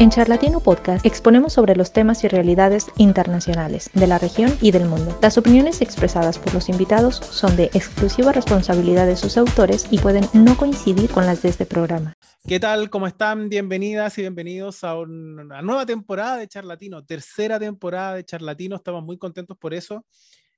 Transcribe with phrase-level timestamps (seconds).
[0.00, 4.86] En Charlatino Podcast exponemos sobre los temas y realidades internacionales de la región y del
[4.86, 5.18] mundo.
[5.20, 10.24] Las opiniones expresadas por los invitados son de exclusiva responsabilidad de sus autores y pueden
[10.32, 12.14] no coincidir con las de este programa.
[12.48, 12.88] ¿Qué tal?
[12.88, 13.50] ¿Cómo están?
[13.50, 18.76] Bienvenidas y bienvenidos a una nueva temporada de Charlatino, tercera temporada de Charlatino.
[18.76, 20.06] Estamos muy contentos por eso.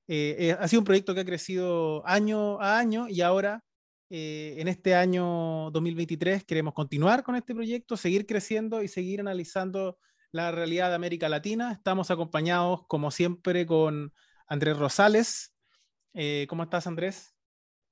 [0.07, 3.61] Eh, eh, ha sido un proyecto que ha crecido año a año y ahora
[4.15, 9.97] eh, en este año 2023 queremos continuar con este proyecto, seguir creciendo y seguir analizando
[10.33, 11.73] la realidad de América Latina.
[11.73, 14.13] Estamos acompañados, como siempre, con
[14.47, 15.55] Andrés Rosales.
[16.13, 17.32] Eh, ¿Cómo estás, Andrés?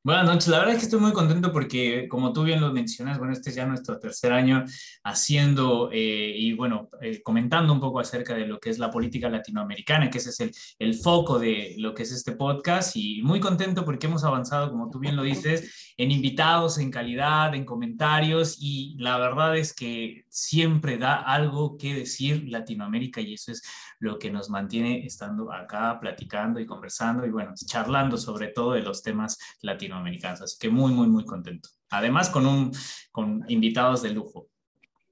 [0.03, 3.19] Buenas noches, la verdad es que estoy muy contento porque, como tú bien lo mencionas,
[3.19, 4.65] bueno, este es ya nuestro tercer año
[5.05, 9.29] haciendo eh, y, bueno, eh, comentando un poco acerca de lo que es la política
[9.29, 12.97] latinoamericana, que ese es el, el, foco de lo que es este podcast.
[12.97, 17.55] Y muy contento porque hemos avanzado, como tú bien lo dices, en invitados, en calidad,
[17.55, 18.57] en comentarios.
[18.59, 23.63] Y la verdad es que siempre da algo que decir Latinoamérica y eso es
[23.99, 28.81] lo que nos mantiene estando acá platicando y conversando y, bueno, charlando sobre todo de
[28.81, 30.43] los temas latinoamericanos latinoamericanos.
[30.43, 31.69] Así que muy, muy, muy contento.
[31.91, 32.73] Además, con, un,
[33.11, 34.49] con invitados de lujo.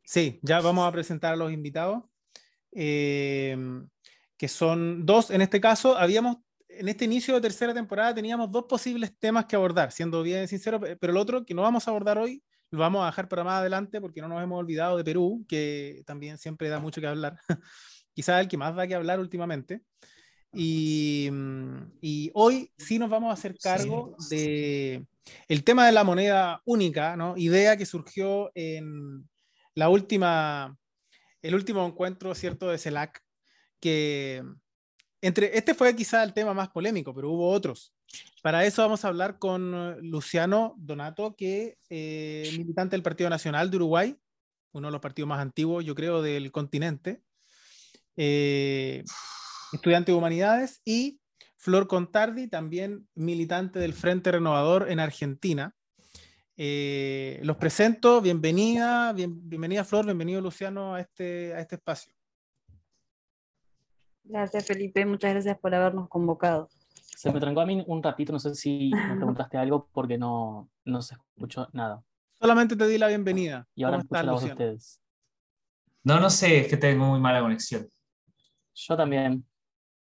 [0.05, 2.05] Sí, ya vamos a presentar a los invitados,
[2.73, 3.57] eh,
[4.39, 5.99] que son dos en este caso.
[5.99, 10.49] Habíamos, en este inicio de tercera temporada, teníamos dos posibles temas que abordar, siendo bien
[10.49, 13.45] sincero, pero el otro que no vamos a abordar hoy, lo vamos a dejar para
[13.45, 17.07] más adelante porque no nos hemos olvidado de Perú, que también siempre da mucho que
[17.07, 17.39] hablar.
[18.15, 19.83] Quizás el que más da que hablar últimamente.
[20.53, 25.05] Y, mm, y, hoy sí nos vamos a hacer cargo de
[25.47, 27.37] el tema de la moneda única, ¿no?
[27.37, 29.29] Idea que surgió en
[29.75, 30.77] la última,
[31.43, 33.23] el último encuentro, ¿cierto?, de CELAC,
[33.81, 34.43] que
[35.21, 37.93] entre, este fue quizá el tema más polémico, pero hubo otros.
[38.43, 43.71] Para eso vamos a hablar con Luciano Donato, que es eh, militante del Partido Nacional
[43.71, 44.17] de Uruguay,
[44.73, 47.23] uno de los partidos más antiguos, yo creo, del continente.
[48.17, 49.05] Eh,
[49.73, 51.21] estudiante de humanidades, y
[51.57, 55.75] Flor Contardi, también militante del Frente Renovador en Argentina.
[56.57, 62.13] Eh, los presento, bienvenida, bienvenida Flor, bienvenido Luciano a este, a este espacio.
[64.25, 66.69] Gracias Felipe, muchas gracias por habernos convocado.
[66.93, 70.71] Se me trancó a mí un ratito, no sé si me preguntaste algo porque no,
[70.85, 72.03] no se escuchó nada.
[72.41, 73.67] Solamente te di la bienvenida.
[73.75, 75.01] Y ahora me la voz de ustedes.
[76.05, 77.89] No, no sé, es que tengo muy mala conexión.
[78.75, 79.45] Yo también.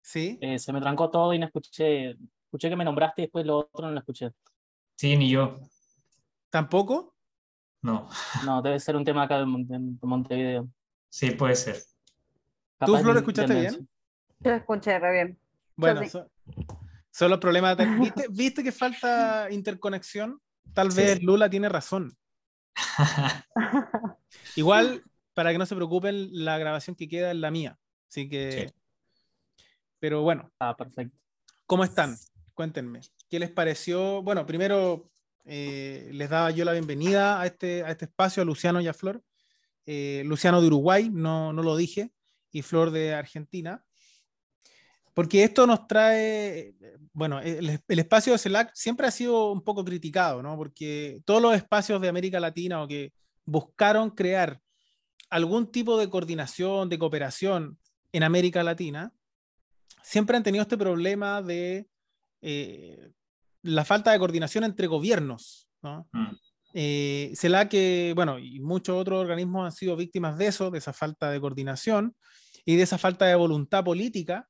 [0.03, 0.39] Sí.
[0.41, 2.17] Eh, se me trancó todo y no escuché.
[2.45, 4.33] Escuché que me nombraste y después lo otro no lo escuché.
[4.97, 5.57] Sí, ni yo.
[6.51, 7.15] ¿Tampoco?
[7.83, 8.09] No.
[8.45, 10.69] No, debe ser un tema acá de, Montevideo.
[11.09, 11.77] Sí, puede ser.
[12.85, 13.89] ¿Tú, Flor, escuchaste bien?
[14.41, 15.39] Yo escuché re bien.
[15.77, 16.03] Bueno,
[17.11, 17.77] solo problemas.
[17.99, 20.41] ¿Viste, ¿Viste que falta interconexión?
[20.75, 22.17] Tal vez Lula tiene razón.
[24.57, 25.03] Igual,
[25.35, 27.79] para que no se preocupen, la grabación que queda es la mía.
[28.09, 28.73] Así que
[30.01, 30.51] pero bueno.
[30.59, 31.17] Ah, perfecto.
[31.67, 32.17] ¿Cómo están?
[32.55, 33.01] Cuéntenme.
[33.29, 34.23] ¿Qué les pareció?
[34.23, 35.11] Bueno, primero
[35.45, 38.95] eh, les daba yo la bienvenida a este, a este espacio, a Luciano y a
[38.95, 39.23] Flor.
[39.87, 42.13] Eh, Luciano de Uruguay, no, no lo dije,
[42.51, 43.85] y Flor de Argentina.
[45.15, 46.75] Porque esto nos trae,
[47.13, 50.57] bueno, el, el, espacio de CELAC siempre ha sido un poco criticado, ¿no?
[50.57, 53.13] Porque todos los espacios de América Latina o que
[53.45, 54.61] buscaron crear
[55.29, 57.79] algún tipo de coordinación, de cooperación
[58.13, 59.13] en América Latina,
[60.11, 61.87] siempre han tenido este problema de
[62.43, 63.13] eh,
[63.63, 65.69] la falta de coordinación entre gobiernos.
[65.83, 66.09] ¿no?
[66.13, 66.35] Mm.
[66.75, 67.33] Eh,
[67.71, 71.41] que, bueno, y muchos otros organismos han sido víctimas de eso, de esa falta de
[71.41, 72.17] coordinación
[72.65, 74.49] y de esa falta de voluntad política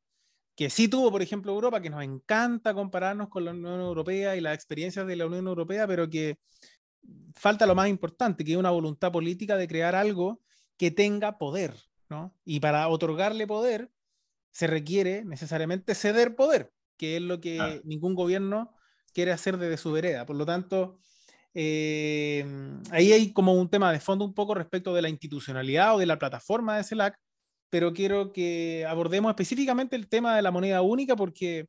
[0.56, 4.40] que sí tuvo, por ejemplo, Europa, que nos encanta compararnos con la Unión Europea y
[4.40, 6.38] las experiencias de la Unión Europea, pero que
[7.34, 10.40] falta lo más importante, que es una voluntad política de crear algo
[10.78, 11.74] que tenga poder,
[12.08, 12.34] ¿no?
[12.44, 13.90] Y para otorgarle poder,
[14.52, 18.74] se requiere necesariamente ceder poder, que es lo que ningún gobierno
[19.12, 20.26] quiere hacer desde su vereda.
[20.26, 20.98] Por lo tanto,
[21.54, 22.44] eh,
[22.90, 26.06] ahí hay como un tema de fondo un poco respecto de la institucionalidad o de
[26.06, 27.16] la plataforma de CELAC,
[27.70, 31.66] pero quiero que abordemos específicamente el tema de la moneda única porque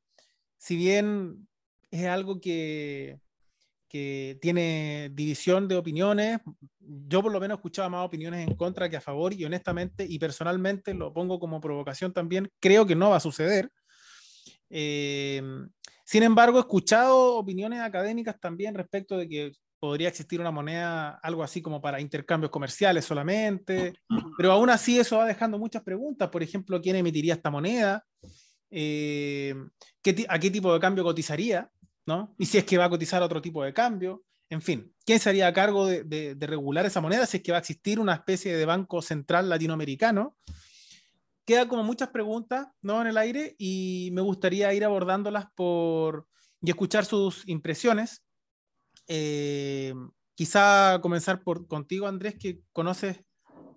[0.58, 1.48] si bien
[1.92, 3.20] es algo que
[3.92, 6.40] que tiene división de opiniones.
[6.80, 10.18] Yo por lo menos escuchaba más opiniones en contra que a favor y honestamente y
[10.18, 13.70] personalmente lo pongo como provocación también, creo que no va a suceder.
[14.70, 15.42] Eh,
[16.06, 21.44] sin embargo, he escuchado opiniones académicas también respecto de que podría existir una moneda, algo
[21.44, 23.94] así como para intercambios comerciales solamente,
[24.38, 26.30] pero aún así eso va dejando muchas preguntas.
[26.30, 28.06] Por ejemplo, ¿quién emitiría esta moneda?
[28.70, 29.54] Eh,
[30.02, 31.70] ¿qué ¿A qué tipo de cambio cotizaría?
[32.06, 32.36] ¿No?
[32.38, 34.24] Y si es que va a cotizar otro tipo de cambio.
[34.50, 37.58] En fin, ¿quién sería a cargo de, de, regular esa moneda si es que va
[37.58, 40.36] a existir una especie de banco central latinoamericano?
[41.46, 43.02] Queda como muchas preguntas ¿no?
[43.02, 46.28] en el aire y me gustaría ir abordándolas por,
[46.62, 48.24] y escuchar sus impresiones.
[49.08, 49.94] Eh,
[50.36, 53.22] quizá comenzar por contigo, Andrés, que conoces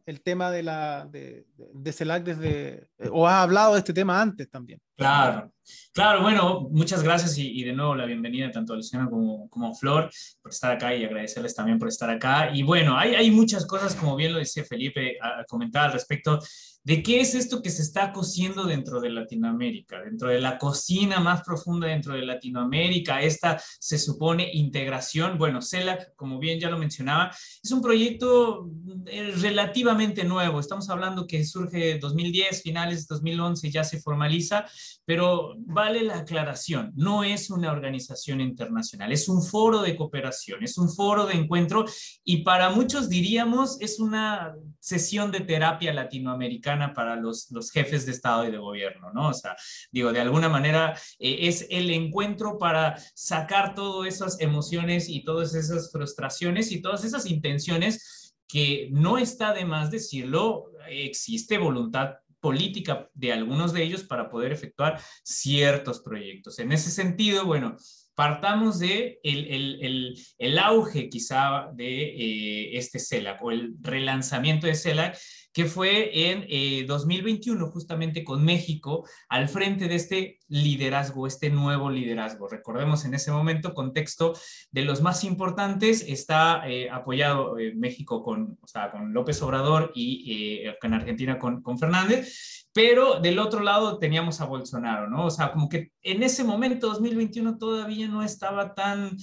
[0.06, 4.50] el tema de la de, de CELAC desde, o has hablado de este tema antes
[4.50, 4.80] también.
[4.96, 5.50] Claro,
[5.92, 10.10] claro, bueno, muchas gracias y, de nuevo la bienvenida tanto a Luciana como, como Flor
[10.40, 12.50] por estar acá y agradecerles también por estar acá.
[12.54, 16.38] Y bueno, hay, hay muchas cosas, como bien lo decía Felipe, a, comentar al respecto
[16.84, 21.18] de qué es esto que se está cociendo dentro de Latinoamérica, dentro de la cocina
[21.18, 25.38] más profunda dentro de Latinoamérica, esta se supone integración.
[25.38, 27.30] Bueno, CELAC, como bien ya lo mencionaba,
[27.62, 28.70] es un proyecto
[29.06, 30.60] eh, relativamente nuevo.
[30.60, 34.66] Estamos hablando que surge en 2010, finales de 2011 ya se formaliza,
[35.06, 40.76] pero vale la aclaración, no es una organización internacional, es un foro de cooperación, es
[40.76, 41.86] un foro de encuentro
[42.24, 44.54] y para muchos diríamos es una
[44.84, 49.30] sesión de terapia latinoamericana para los, los jefes de Estado y de gobierno, ¿no?
[49.30, 49.56] O sea,
[49.90, 55.54] digo, de alguna manera eh, es el encuentro para sacar todas esas emociones y todas
[55.54, 63.08] esas frustraciones y todas esas intenciones que no está de más decirlo, existe voluntad política
[63.14, 66.58] de algunos de ellos para poder efectuar ciertos proyectos.
[66.58, 67.78] En ese sentido, bueno,
[68.14, 69.46] partamos de el,
[69.82, 75.18] el, el, auge quizá de eh, este CELAC o el relanzamiento de CELAC
[75.54, 81.90] que fue en 2021, eh, justamente con México al frente de este liderazgo, este nuevo
[81.90, 82.48] liderazgo.
[82.48, 84.34] Recordemos en ese momento, contexto
[84.72, 88.58] de los más importantes, está eh, apoyado eh, México con,
[88.90, 94.46] con López Obrador y en Argentina con, con Fernández, pero del otro lado teníamos a
[94.46, 95.26] Bolsonaro, ¿no?
[95.26, 99.16] O sea, como que en ese momento, 2021, todavía no estaba tan,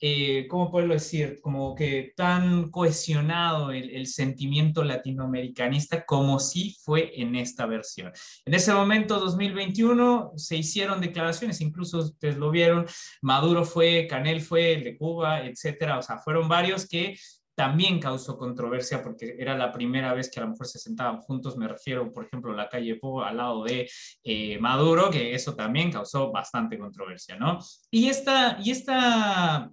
[0.00, 1.38] eh, ¿cómo puedo decir?
[1.40, 8.12] Como que tan cohesionado el, el, sentimiento latinoamericanista como sí fue en esta versión.
[8.44, 12.86] En ese momento, 2021, se hicieron declaraciones, incluso ustedes lo vieron,
[13.22, 17.16] Maduro fue, Canel fue, el de Cuba, etcétera, o sea, fueron varios que
[17.56, 21.56] también causó controversia porque era la primera vez que a lo mejor se sentaban juntos,
[21.56, 23.90] me refiero, por ejemplo, a la calle Po al lado de
[24.22, 27.58] eh, Maduro, que eso también causó bastante controversia, ¿no?
[27.90, 29.72] Y esta, y esta,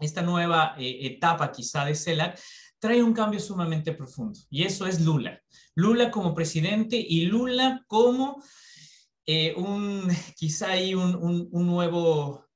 [0.00, 2.40] esta nueva eh, etapa quizá de CELAC
[2.80, 5.40] trae un cambio sumamente profundo, y eso es Lula.
[5.76, 8.42] Lula como presidente y Lula como
[9.24, 12.48] eh, un, quizá hay un, un, nuevo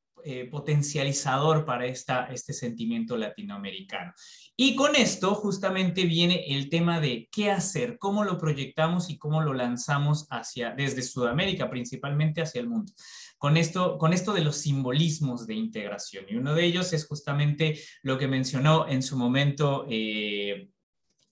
[0.50, 4.14] potencializador para esta, este sentimiento latinoamericano.
[4.56, 9.40] Y con esto justamente viene el tema de qué hacer, cómo lo proyectamos y cómo
[9.42, 12.92] lo lanzamos hacia, desde Sudamérica, principalmente hacia el mundo.
[13.36, 16.26] Con esto, con esto de los simbolismos de integración.
[16.28, 20.68] Y uno de ellos es justamente lo que mencionó en su momento eh,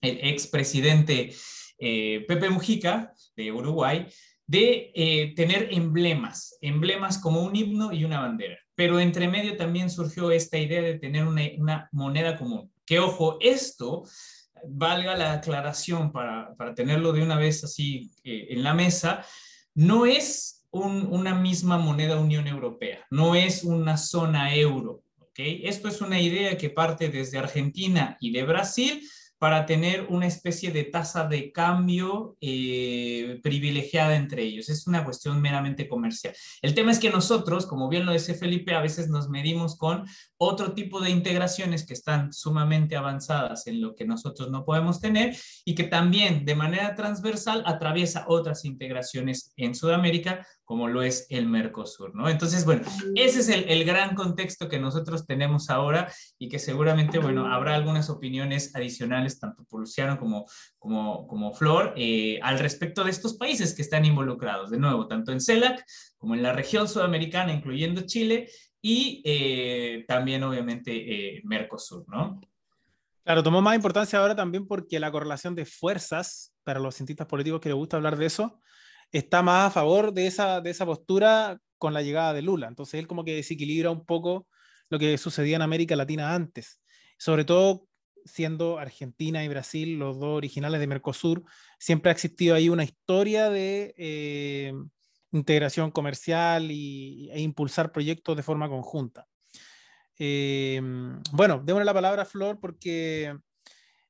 [0.01, 1.33] el expresidente
[1.77, 4.05] eh, Pepe Mujica de Uruguay,
[4.45, 8.57] de eh, tener emblemas, emblemas como un himno y una bandera.
[8.75, 12.72] Pero entre medio también surgió esta idea de tener una moneda común.
[12.85, 14.03] Que ojo, esto
[14.67, 19.25] valga la aclaración para, tenerlo de una vez así eh, en la mesa,
[19.75, 25.03] no es una misma moneda Unión Europea, no es una zona euro.
[25.19, 25.61] ¿okay?
[25.65, 29.07] Esto es una idea que parte desde Argentina y de Brasil,
[29.43, 34.69] para tener una especie de tasa de cambio eh, privilegiada entre ellos.
[34.69, 36.33] Es una cuestión meramente comercial.
[36.61, 40.05] El tema es que nosotros, como bien lo dice Felipe, a veces nos medimos con
[40.37, 45.35] otro tipo de integraciones que están sumamente avanzadas en lo que nosotros no podemos tener
[45.65, 51.47] y que también de manera transversal atraviesa otras integraciones en Sudamérica como lo es el
[51.47, 52.29] Mercosur, ¿no?
[52.29, 52.83] Entonces, bueno,
[53.15, 58.09] ese es el, gran contexto que nosotros tenemos ahora y que seguramente, bueno, habrá algunas
[58.09, 60.45] opiniones adicionales, tanto por Luciano como,
[60.77, 65.31] como, como Flor, eh, al respecto de estos países que están involucrados, de nuevo, tanto
[65.31, 65.85] en CELAC
[66.17, 68.49] como en la región sudamericana, incluyendo Chile,
[68.81, 72.41] y eh, también, obviamente, eh, Mercosur, ¿no?
[73.23, 77.61] Claro, tomó más importancia ahora también porque la correlación de fuerzas, para los cientistas políticos
[77.61, 78.59] que les gusta hablar de eso,
[79.11, 82.67] está más a favor de esa, de esa postura con la llegada de Lula.
[82.67, 84.47] Entonces él como que desequilibra un poco
[84.89, 86.81] lo que sucedía en América Latina antes,
[87.17, 87.87] sobre todo
[88.25, 91.43] siendo Argentina y Brasil los dos originales de Mercosur,
[91.79, 94.73] siempre ha existido ahí una historia de eh,
[95.31, 99.27] integración comercial y, e impulsar proyectos de forma conjunta.
[100.19, 100.79] Eh,
[101.31, 103.35] bueno, démosle la palabra a Flor porque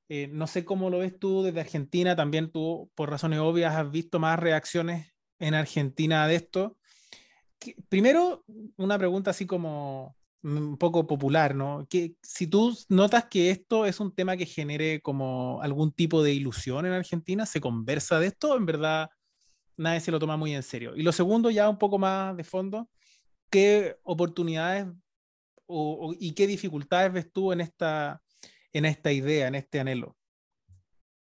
[0.09, 3.89] eh, no sé cómo lo ves tú desde Argentina, también tú, por razones obvias, has
[3.89, 6.77] visto más reacciones en Argentina de esto.
[7.89, 8.43] Primero,
[8.75, 11.87] una pregunta así como un poco popular, ¿no?
[11.89, 16.33] Que si tú notas que esto es un tema que genere como algún tipo de
[16.33, 18.57] ilusión en Argentina, ¿se conversa de esto?
[18.57, 19.09] En verdad,
[19.77, 20.95] nadie se lo toma muy en serio.
[20.95, 22.89] Y lo segundo, ya un poco más de fondo,
[23.49, 24.87] ¿qué oportunidades
[26.19, 28.21] y qué dificultades ves tú en esta,
[28.73, 30.17] en esta idea, en este anhelo?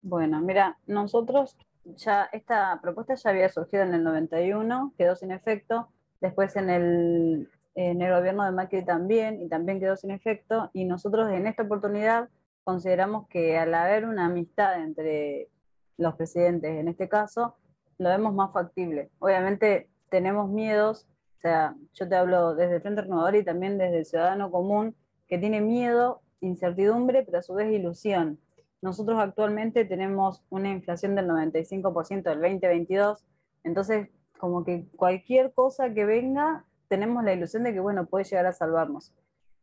[0.01, 5.89] Bueno, mira, nosotros ya esta propuesta ya había surgido en el 91, quedó sin efecto,
[6.19, 10.85] después en el, en el gobierno de Macri también, y también quedó sin efecto, y
[10.85, 12.29] nosotros en esta oportunidad
[12.63, 15.49] consideramos que al haber una amistad entre
[15.97, 17.55] los presidentes, en este caso,
[17.97, 19.09] lo vemos más factible.
[19.19, 23.99] Obviamente tenemos miedos, o sea, yo te hablo desde el Frente Renovador y también desde
[23.99, 24.95] el ciudadano común,
[25.27, 28.39] que tiene miedo, incertidumbre, pero a su vez ilusión.
[28.81, 33.23] Nosotros actualmente tenemos una inflación del 95% del 2022,
[33.63, 34.09] entonces
[34.39, 38.51] como que cualquier cosa que venga, tenemos la ilusión de que, bueno, puede llegar a
[38.51, 39.13] salvarnos.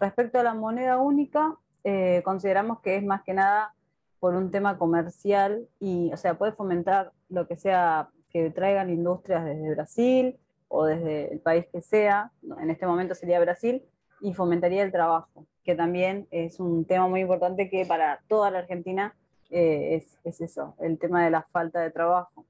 [0.00, 3.74] Respecto a la moneda única, eh, consideramos que es más que nada
[4.18, 9.44] por un tema comercial y, o sea, puede fomentar lo que sea que traigan industrias
[9.44, 12.32] desde Brasil o desde el país que sea,
[12.62, 13.84] en este momento sería Brasil,
[14.22, 18.60] y fomentaría el trabajo, que también es un tema muy importante que para toda la
[18.60, 19.14] Argentina
[19.50, 22.46] eh, es, es, eso, el tema de la falta de trabajo.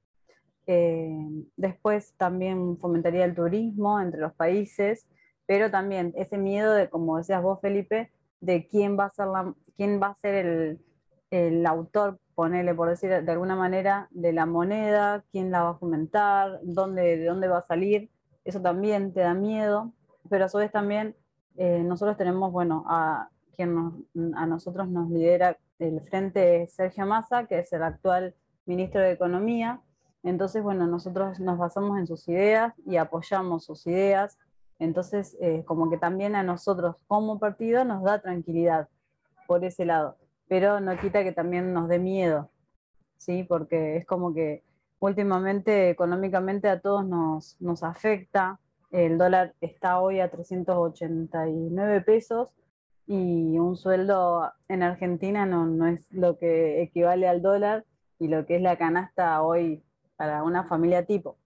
[0.67, 5.07] Eh, después también fomentaría el turismo entre los países,
[5.45, 9.27] pero también ese miedo de, como decías vos, Felipe, de quién va a ser,
[9.75, 10.79] quién va a ser el,
[11.31, 15.77] el autor, ponele por decir de alguna manera, de la moneda, quién la va a
[15.77, 18.09] fomentar, dónde, de dónde va a salir,
[18.45, 19.93] eso también te da miedo,
[20.29, 21.15] pero a su vez también
[21.57, 27.59] eh, nosotros tenemos, bueno, a quien a nosotros nos lidera el frente Sergio Massa, que
[27.59, 28.33] es el actual
[28.65, 29.81] ministro de Economía.
[30.23, 34.37] Entonces, bueno, nosotros nos basamos en sus ideas y apoyamos sus ideas.
[34.79, 38.89] Entonces, eh, como que también a nosotros como partido nos da tranquilidad
[39.47, 42.49] por ese lado, pero no quita que también nos dé miedo,
[43.17, 43.43] ¿sí?
[43.43, 44.63] Porque es como que
[44.99, 48.59] últimamente económicamente a todos nos, nos afecta
[48.91, 52.49] el dólar está hoy a 389 pesos
[53.05, 57.85] y un sueldo en Argentina no, no es lo que equivale al dólar
[58.17, 59.83] y lo que es la canasta hoy
[60.19, 61.37] para una familia tipo.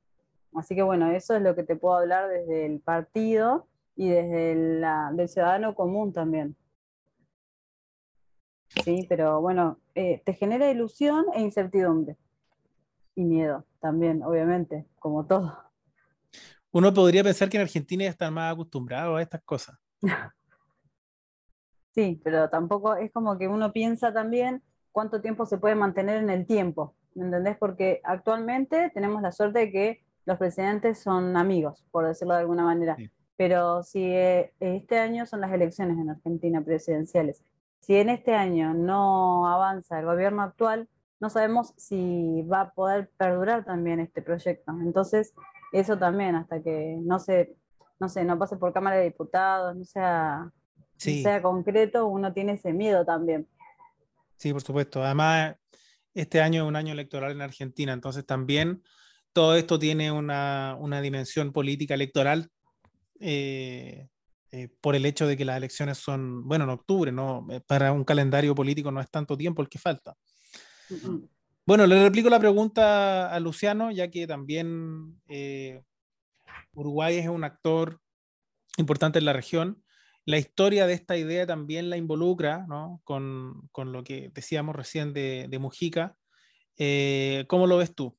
[0.55, 4.53] Así que bueno, eso es lo que te puedo hablar desde el partido y desde
[4.53, 6.55] el ciudadano común también.
[8.83, 12.17] Sí, pero bueno, eh, te genera ilusión e incertidumbre.
[13.15, 15.71] Y miedo también, obviamente, como todo
[16.73, 19.77] uno podría pensar que en Argentina ya están más acostumbrados a estas cosas.
[21.95, 26.31] Sí, pero tampoco es como que uno piensa también cuánto tiempo se puede mantener en
[26.31, 27.57] el tiempo, ¿me entendés?
[27.57, 32.63] Porque actualmente tenemos la suerte de que los presidentes son amigos, por decirlo de alguna
[32.63, 32.97] manera.
[33.35, 37.43] Pero si eh, este año son las elecciones en Argentina presidenciales,
[37.79, 40.87] si en este año no avanza el gobierno actual,
[41.19, 44.71] no sabemos si va a poder perdurar también este proyecto.
[44.81, 45.33] Entonces,
[45.71, 47.55] eso también, hasta que no se,
[47.99, 50.51] no sé, no pase por Cámara de Diputados, no sea,
[50.97, 53.47] sea concreto, uno tiene ese miedo también.
[54.37, 55.03] Sí, por supuesto.
[55.03, 55.55] Además,
[56.13, 58.83] este año es un año electoral en Argentina, entonces también
[59.33, 62.49] todo esto tiene una, una dimensión política electoral
[63.19, 64.07] eh,
[64.51, 67.47] eh, por el hecho de que las elecciones son, bueno, en octubre, ¿no?
[67.49, 70.15] Eh, para un calendario político no es tanto tiempo el que falta.
[71.65, 75.81] Bueno, le replico la pregunta a Luciano, ya que también eh,
[76.73, 77.99] Uruguay es un actor
[78.77, 79.83] importante en la región.
[80.25, 83.01] La historia de esta idea también la involucra ¿no?
[83.03, 86.15] con, con, lo que decíamos recién de, Mujica.
[86.77, 88.17] Eh, ¿Cómo lo ves tú?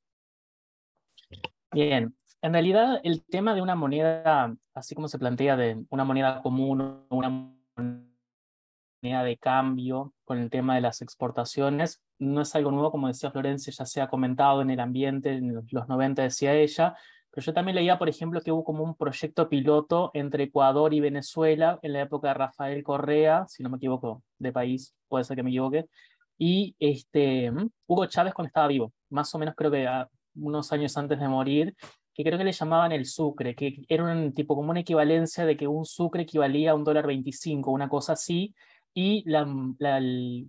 [1.72, 6.42] Bien, en realidad el tema de una moneda, así como se plantea de una moneda
[6.42, 12.90] común, una moneda de cambio con el tema de las exportaciones, no es algo nuevo,
[12.90, 16.94] como decía Florencia, ya se ha comentado en el ambiente, en los 90 decía ella,
[17.34, 21.00] pero yo también leía, por ejemplo, que hubo como un proyecto piloto entre Ecuador y
[21.00, 25.36] Venezuela en la época de Rafael Correa, si no me equivoco, de país, puede ser
[25.36, 25.86] que me equivoque,
[26.38, 29.88] y este, mm, Hugo Chávez cuando estaba vivo, más o menos creo que
[30.36, 31.74] unos años antes de morir,
[32.14, 35.56] que creo que le llamaban el sucre, que era un tipo como una equivalencia de
[35.56, 38.54] que un sucre equivalía a un dólar 25, una cosa así,
[38.96, 39.44] y la,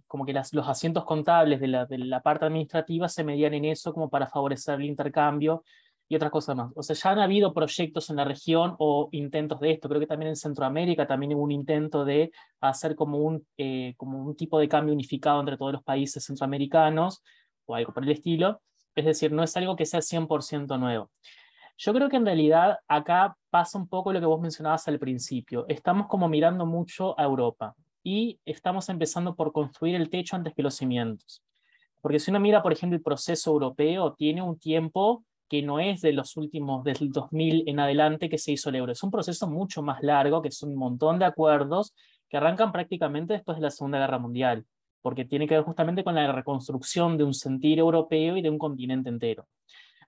[0.06, 3.66] como que las, los asientos contables de la, de la, parte administrativa se medían en
[3.66, 5.64] eso como para favorecer el intercambio
[6.08, 6.72] y otras cosas más.
[6.76, 9.90] O sea, ya han habido proyectos en la región o intentos de esto.
[9.90, 12.32] Creo que también en Centroamérica también hubo un intento de
[12.62, 17.24] hacer como un, eh, como un tipo de cambio unificado entre todos los países centroamericanos
[17.66, 18.62] o algo por el estilo.
[18.94, 21.12] Es decir, no es algo que sea 100% nuevo.
[21.78, 25.66] Yo creo que en realidad acá pasa un poco lo que vos mencionabas al principio.
[25.68, 30.64] Estamos como mirando mucho a Europa y estamos empezando por construir el techo antes que
[30.64, 31.44] los cimientos.
[32.02, 36.02] Porque si uno mira, por ejemplo, el proceso europeo, tiene un tiempo que no es
[36.02, 38.92] de los últimos, desde el 2000 en adelante que se hizo el euro.
[38.92, 41.94] Es un proceso mucho más largo, que son un montón de acuerdos
[42.30, 44.66] que arrancan prácticamente después de la Segunda Guerra Mundial,
[45.02, 48.58] porque tiene que ver justamente con la reconstrucción de un sentir europeo y de un
[48.58, 49.48] continente entero.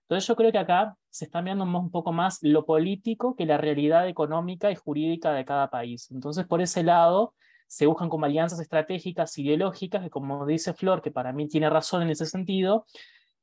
[0.01, 3.57] Entonces yo creo que acá se está mirando un poco más lo político que la
[3.57, 6.09] realidad económica y jurídica de cada país.
[6.11, 7.33] Entonces por ese lado
[7.67, 12.03] se buscan como alianzas estratégicas, ideológicas, que como dice Flor, que para mí tiene razón
[12.03, 12.85] en ese sentido,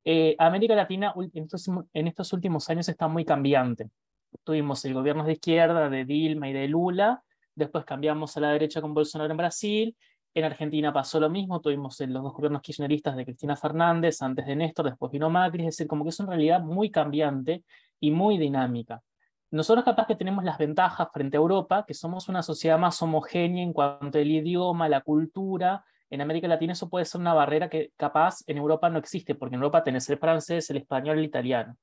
[0.04, 3.90] eh, América Latina en estos, últimos años está muy cambiante.
[4.42, 7.22] Tuvimos el gobierno de izquierda de Dilma y de Lula,
[7.54, 9.96] después cambiamos a la derecha con Bolsonaro en Brasil,
[10.34, 14.56] en Argentina pasó lo mismo, tuvimos los dos gobiernos kirchneristas de Cristina Fernández, antes de
[14.56, 17.62] Néstor, después vino Macri, es decir, como que es una realidad muy cambiante
[18.00, 19.00] y muy dinámica.
[19.52, 23.62] Nosotros capaz que tenemos las ventajas frente a Europa, que somos una sociedad más homogénea
[23.62, 25.84] en cuanto al idioma, la cultura.
[26.14, 29.56] En América Latina eso puede ser una barrera que capaz en Europa no existe, porque
[29.56, 31.76] en Europa tenés el francés, el español, el italiano.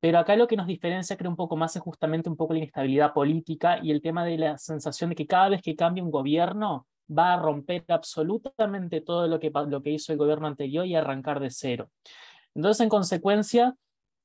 [0.00, 2.58] Pero acá lo que nos diferencia, creo, un poco más es justamente un poco la
[2.58, 6.10] inestabilidad política y el tema de la sensación de que cada vez que cambia un
[6.10, 10.96] gobierno va a romper absolutamente todo lo que, lo que hizo el gobierno anterior y
[10.96, 11.88] arrancar de cero.
[12.56, 13.76] Entonces, en consecuencia,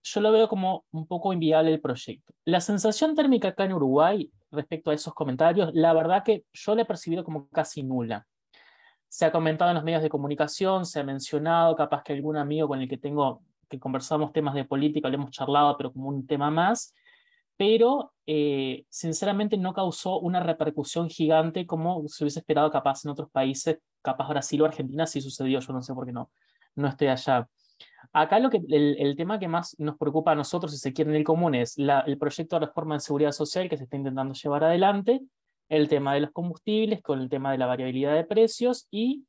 [0.01, 2.33] yo lo veo como un poco inviable el proyecto.
[2.45, 6.81] La sensación térmica acá en Uruguay respecto a esos comentarios, la verdad que yo la
[6.81, 8.25] he percibido como casi nula.
[9.11, 12.69] Se ha comentado en los medios de comunicación, se ha mencionado, capaz que algún amigo
[12.69, 16.25] con el que tengo, que conversamos temas de política, le hemos charlado, pero como un
[16.25, 16.95] tema más,
[17.57, 23.29] pero eh, sinceramente no causó una repercusión gigante como se hubiese esperado capaz en otros
[23.29, 26.31] países, capaz Brasil o Argentina sí sucedió, yo no sé por qué no,
[26.75, 27.49] no estoy allá.
[28.13, 31.17] Acá lo que, el, tema que más nos preocupa a nosotros, si se quiere, en
[31.17, 34.63] el común es el proyecto de reforma de seguridad social que se está intentando llevar
[34.63, 35.21] adelante,
[35.71, 39.23] el tema de los combustibles con el tema de la variabilidad de precios y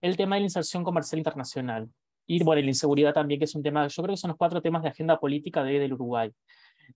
[0.00, 1.90] el tema de la inserción comercial internacional.
[2.24, 4.62] Y bueno, la inseguridad también, que es un tema, yo creo que son los cuatro
[4.62, 6.30] temas de agenda política de del Uruguay.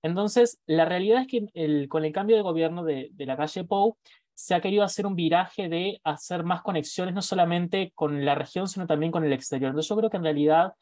[0.02, 3.96] Entonces, la realidad es que con el cambio de gobierno de, de la calle Pou,
[4.34, 8.68] se ha querido hacer un viraje de hacer más conexiones, no solamente con la región,
[8.68, 9.70] sino también con el exterior.
[9.70, 10.74] Entonces, yo creo que en realidad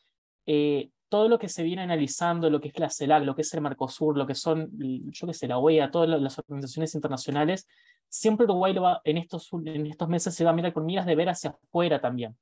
[0.45, 3.53] eh, todo lo que se viene analizando, lo que es la CELAC, lo que es
[3.53, 7.68] el Mercosur, lo que son, yo qué sé, la OEA, todas las organizaciones internacionales,
[8.09, 11.07] siempre Uruguay lo va, en, estos, en estos meses se va a mirar con miras
[11.07, 12.38] de ver hacia afuera también.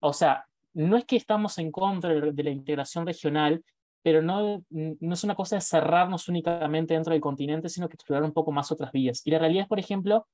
[0.00, 3.64] O sea, no es que estamos en contra de la integración regional,
[4.02, 8.24] pero no, no es una cosa de cerrarnos únicamente dentro del continente, sino que explorar
[8.24, 9.22] un poco más otras vías.
[9.24, 10.26] Y la realidad es, por ejemplo,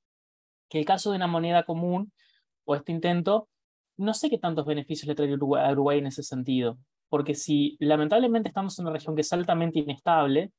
[0.69, 2.11] que el caso de una moneda común
[2.65, 3.47] o este intento
[3.99, 6.77] no sé qué tantos beneficios le trae a Uruguay en ese sentido,
[7.09, 10.51] porque si lamentablemente estamos en una región que es altamente inestable,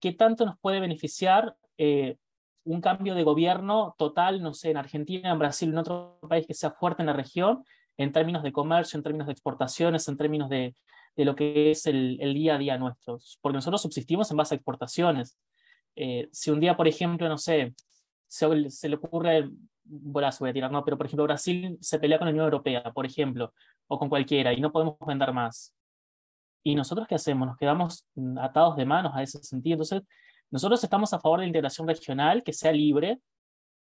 [0.00, 2.16] ¿qué tanto nos puede beneficiar eh,
[2.64, 6.54] un cambio de gobierno total, no sé, en Argentina, en Brasil, en otro país que
[6.54, 7.64] sea fuerte en la región,
[7.96, 10.76] en términos de comercio, en términos de exportaciones, en términos de,
[11.16, 13.18] de lo que es el, el, día a día nuestro?
[13.40, 15.38] Porque nosotros subsistimos en base a exportaciones.
[15.94, 17.74] Eh, si un día, por ejemplo, no sé,
[18.26, 19.48] se, se le ocurre
[19.88, 22.92] bolazo voy a tirar, no, pero por ejemplo Brasil se pelea con la Unión Europea,
[22.92, 23.54] por ejemplo,
[23.86, 25.74] o con cualquiera, y no podemos vender más.
[26.66, 27.46] ¿Y nosotros qué hacemos?
[27.46, 29.74] Nos quedamos mm, atados de manos a ese sentido.
[29.74, 30.02] Entonces,
[30.50, 33.20] nosotros estamos a favor de la integración regional, que sea libre,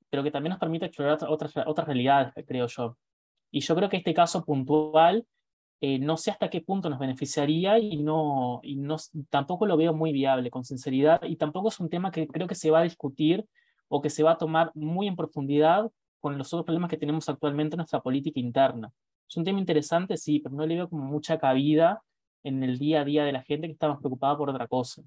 [0.09, 2.97] pero que también nos permita explorar otras, otras realidades, creo yo.
[3.51, 5.25] Y yo creo que este caso puntual,
[5.81, 8.95] eh, no sé hasta qué punto nos beneficiaría y, no, y no,
[9.29, 12.55] tampoco lo veo muy viable, con sinceridad, y tampoco es un tema que creo que
[12.55, 13.45] se va a discutir
[13.89, 17.27] o que se va a tomar muy en profundidad con los otros problemas que tenemos
[17.27, 18.93] actualmente en nuestra política interna.
[19.27, 22.01] Es un tema interesante, sí, pero no le veo como mucha cabida
[22.43, 25.01] en el día a día de la gente que está más preocupada por otra cosa.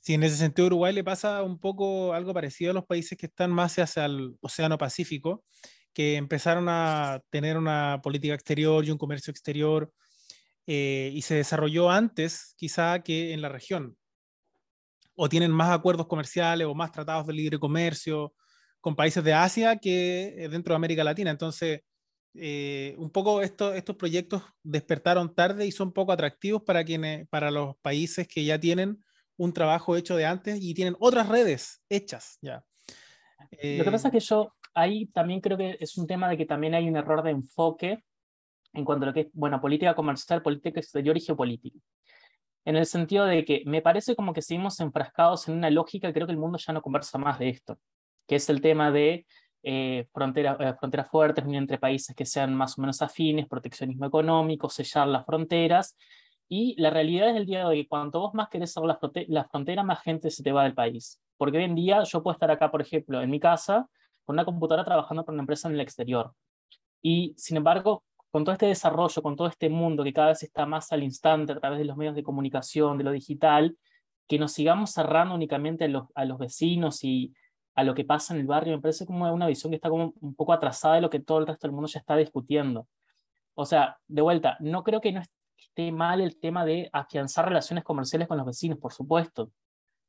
[0.00, 3.26] Sí, en ese sentido Uruguay le pasa un poco algo parecido a los países que
[3.26, 5.44] están más hacia el Océano Pacífico,
[5.92, 9.92] que empezaron a tener una política exterior y un comercio exterior
[10.66, 13.96] eh, y se desarrolló antes quizá que en la región
[15.14, 18.32] o tienen más acuerdos comerciales o más tratados de libre comercio
[18.80, 21.30] con países de Asia que eh, dentro de América Latina.
[21.30, 21.82] Entonces,
[22.34, 27.50] eh, un poco esto, estos proyectos despertaron tarde y son poco atractivos para, quienes, para
[27.50, 29.04] los países que ya tienen
[29.36, 32.64] un trabajo hecho de antes y tienen otras redes hechas ya.
[33.50, 36.46] Lo que pasa es que yo ahí también creo que es un tema de que
[36.46, 38.04] también hay un error de enfoque
[38.72, 41.80] en cuanto a lo que es, bueno, política comercial, política exterior y geopolítica
[42.64, 46.26] en el sentido de que me parece como que seguimos enfrascados en una lógica, creo
[46.26, 47.78] que el mundo ya no conversa más de esto,
[48.26, 49.26] que es el tema de
[49.62, 54.68] eh, frontera, eh, fronteras fuertes entre países que sean más o menos afines, proteccionismo económico,
[54.70, 55.96] sellar las fronteras,
[56.48, 59.82] Y la realidad es el día de hoy, cuanto vos más querés cerrar la, frontera,
[59.84, 61.20] más gente se te va del país.
[61.36, 63.88] Porque hoy en día yo puedo estar acá, por ejemplo, en mi casa,
[64.24, 66.32] con una computadora trabajando para una empresa en el exterior.
[67.02, 70.66] Y sin embargo, con todo este desarrollo, con todo este mundo que cada vez está
[70.66, 73.76] más al instante a través de los medios de comunicación, de lo digital,
[74.28, 77.34] que nos sigamos cerrando únicamente a los, a los vecinos y
[77.80, 80.12] a lo que pasa en el barrio, me parece como una visión que está como
[80.20, 82.86] un poco atrasada de lo que todo el resto del mundo ya está discutiendo.
[83.54, 85.22] O sea, de vuelta, no creo que no
[85.56, 89.50] esté mal el tema de afianzar relaciones comerciales con los vecinos, por supuesto,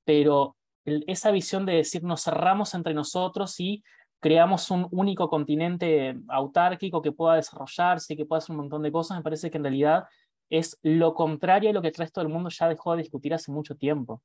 [0.04, 3.84] pero esa visión de decir nos cerramos entre nosotros y
[4.20, 8.92] creamos un único continente autárquico que pueda desarrollarse y que pueda hacer un montón de
[8.92, 10.04] cosas, me parece que en realidad
[10.50, 13.50] es lo contrario a lo que el resto del mundo ya dejó de discutir hace
[13.50, 14.22] mucho tiempo.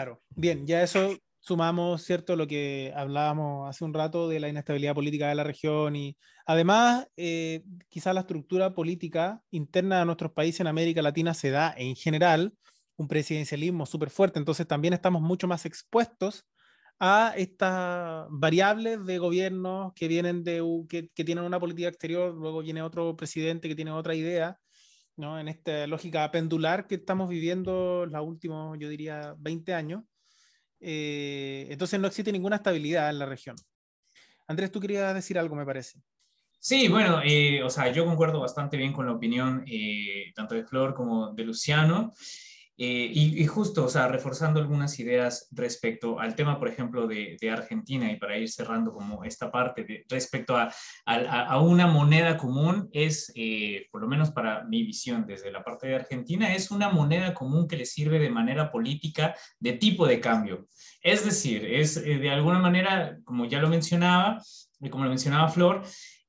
[0.00, 4.94] Claro, bien, ya eso sumamos, ¿cierto?, lo que hablábamos hace un rato de la inestabilidad
[4.94, 10.60] política de la región y además eh, quizás la estructura política interna de nuestros países
[10.62, 12.54] en América Latina se da en general
[12.96, 16.46] un presidencialismo súper fuerte, entonces también estamos mucho más expuestos
[16.98, 22.62] a estas variables de gobiernos que vienen de que, que, tienen una política exterior, luego
[22.62, 24.58] viene otro presidente que tiene otra idea,
[25.20, 25.38] ¿no?
[25.38, 30.02] En esta lógica pendular que estamos viviendo los últimos, yo diría, 20 años.
[30.80, 33.56] Eh, entonces no existe ninguna estabilidad en la región.
[34.48, 36.00] Andrés, tú querías decir algo, me parece.
[36.58, 40.64] Sí, bueno, eh, o sea, yo concuerdo bastante bien con la opinión eh, tanto de
[40.64, 42.12] Flor como de Luciano.
[42.82, 48.10] Eh, y, justo, o sea, reforzando algunas ideas respecto al tema, por ejemplo, de, Argentina,
[48.10, 50.72] y para ir cerrando como esta parte, de, respecto a,
[51.04, 55.88] a, una moneda común, es, eh, por lo menos para mi visión desde la parte
[55.88, 60.18] de Argentina, es una moneda común que le sirve de manera política de tipo de
[60.18, 60.66] cambio.
[61.02, 64.42] Es decir, es eh, de alguna manera, como ya lo mencionaba,
[64.80, 65.82] y como lo mencionaba Flor,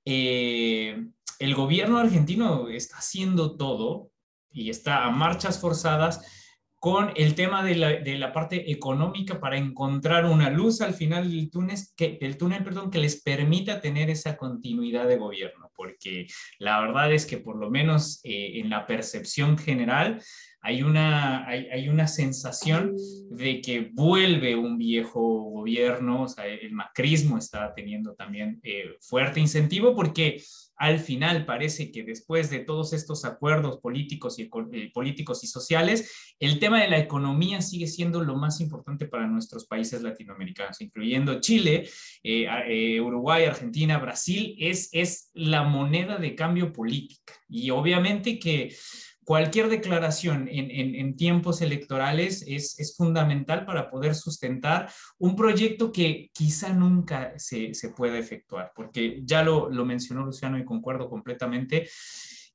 [0.03, 4.11] el gobierno argentino está haciendo todo
[4.51, 6.40] y está a marchas forzadas
[6.81, 11.29] con el tema de la, de la, parte económica para encontrar una luz al final
[11.29, 16.25] del túnel, que, el túnel perdón, que les permita tener esa continuidad de gobierno, porque
[16.57, 20.23] la verdad es que por lo menos eh, en la percepción general
[20.59, 22.95] hay una, hay, hay, una sensación
[23.29, 29.39] de que vuelve un viejo gobierno, o sea, el macrismo está teniendo también eh, fuerte
[29.39, 30.41] incentivo porque
[30.81, 36.33] al final parece que después de todos estos acuerdos políticos y, eh, políticos y sociales,
[36.39, 41.39] el tema de la economía sigue siendo lo más importante para nuestros países latinoamericanos, incluyendo
[41.39, 41.87] Chile,
[42.23, 47.35] eh, eh, Uruguay, Argentina, Brasil, es, es la moneda de cambio política.
[47.47, 48.75] Y obviamente que
[49.23, 57.33] cualquier declaración en, tiempos electorales es, fundamental para poder sustentar un proyecto que quizá nunca
[57.37, 61.87] se, pueda efectuar, porque ya lo mencionó Luciano y concuerdo completamente,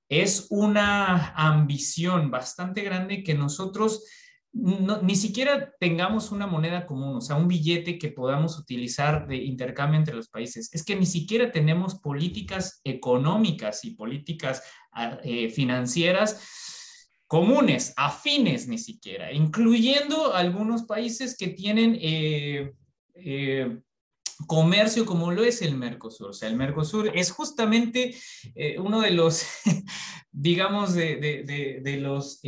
[0.09, 4.05] es una ambición bastante grande que nosotros
[4.59, 9.99] ni siquiera tengamos una moneda común, o sea, un billete que podamos utilizar de intercambio
[9.99, 10.71] entre los países.
[10.73, 16.41] Es que ni siquiera tenemos políticas económicas y políticas ah, eh, financieras
[17.27, 22.73] comunes, afines ni siquiera, incluyendo algunos países que tienen eh,
[23.17, 23.81] eh,
[24.47, 26.31] comercio como lo es el Mercosur.
[26.31, 28.15] O sea, el Mercosur es justamente
[28.79, 29.45] uno de los,
[30.31, 32.41] digamos, de, los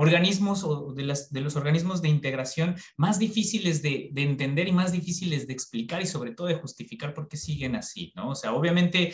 [0.00, 4.92] organismos o de, las, de los organismos de integración más difíciles de, entender y más
[4.92, 8.30] difíciles de explicar y sobre todo de justificar por qué siguen así, ¿no?
[8.30, 9.12] O sea, obviamente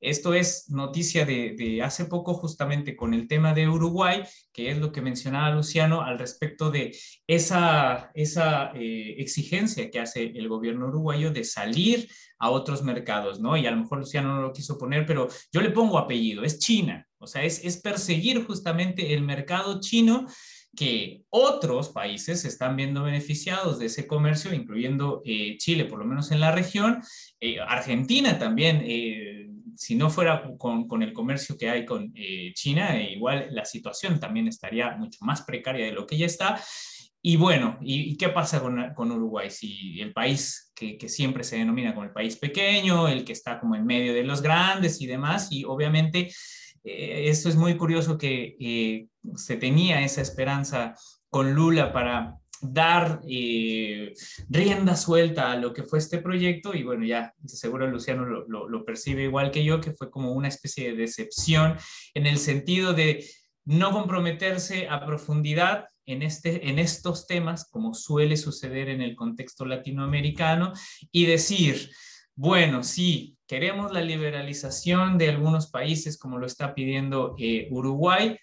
[0.00, 4.90] esto es noticia de, hace poco justamente con el tema de Uruguay, que es lo
[4.90, 6.96] que mencionaba Luciano al respecto de
[7.28, 12.08] esa, esa eh, exigencia que hace el gobierno uruguayo de salir
[12.40, 13.56] a otros mercados, ¿no?
[13.56, 16.58] Y a lo mejor Luciano no lo quiso poner, pero yo le pongo apellido, es
[16.58, 20.26] China, o sea, es, perseguir justamente el mercado chino
[20.76, 26.32] que otros países están viendo beneficiados de ese comercio, incluyendo eh, Chile, por lo menos
[26.32, 27.00] en la región,
[27.40, 32.12] eh, Argentina también, eh, si no fuera con, el comercio que hay con
[32.54, 36.60] China, igual la situación también estaría mucho más precaria de lo que ya está.
[37.26, 39.50] Y bueno, ¿y, qué pasa con, con, Uruguay?
[39.50, 43.58] Si el país que, que, siempre se denomina como el país pequeño, el que está
[43.58, 46.30] como en medio de los grandes y demás, y obviamente
[46.84, 50.94] eh, esto es muy curioso que eh, se tenía esa esperanza
[51.30, 54.14] con Lula para dar eh,
[54.48, 58.84] rienda suelta a lo que fue este proyecto y bueno, ya seguro Luciano lo, lo,
[58.84, 61.76] percibe igual que yo, que fue como una especie de decepción
[62.14, 63.24] en el sentido de
[63.64, 69.64] no comprometerse a profundidad en, este, en estos temas, como suele suceder en el contexto
[69.64, 70.72] latinoamericano,
[71.10, 71.90] y decir,
[72.36, 78.36] bueno, sí, queremos la liberalización de algunos países como lo está pidiendo eh, Uruguay,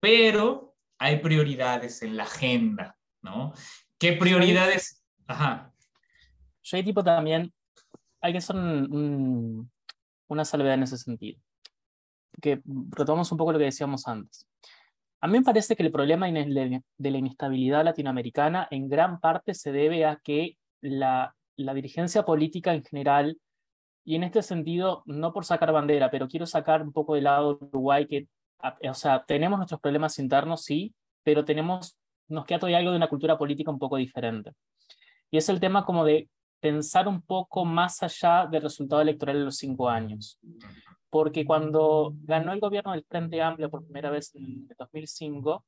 [0.00, 3.52] pero hay prioridades en la agenda, ¿no?
[3.98, 5.04] ¿Qué prioridades?
[5.26, 5.72] Ajá.
[6.62, 7.52] Yo tipo también,
[8.20, 11.40] hay que hacer una salvedad en ese sentido.
[12.40, 12.60] Que
[12.90, 14.46] retomamos un poco lo que decíamos antes.
[15.20, 19.72] A mí me parece que el problema de la inestabilidad latinoamericana en gran parte se
[19.72, 23.38] debe a que la, la dirigencia política en general,
[24.04, 27.56] y en este sentido, no por sacar bandera, pero quiero sacar un poco del lado
[27.56, 28.28] de Uruguay, que,
[28.88, 33.08] o sea, tenemos nuestros problemas internos, sí, pero tenemos, nos queda todavía algo de una
[33.08, 34.52] cultura política un poco diferente.
[35.30, 36.28] Y es el tema como de
[36.60, 40.38] pensar un poco más allá del resultado electoral de los cinco años
[41.16, 45.64] porque cuando ganó el gobierno del Frente Amplio por primera vez en 2005,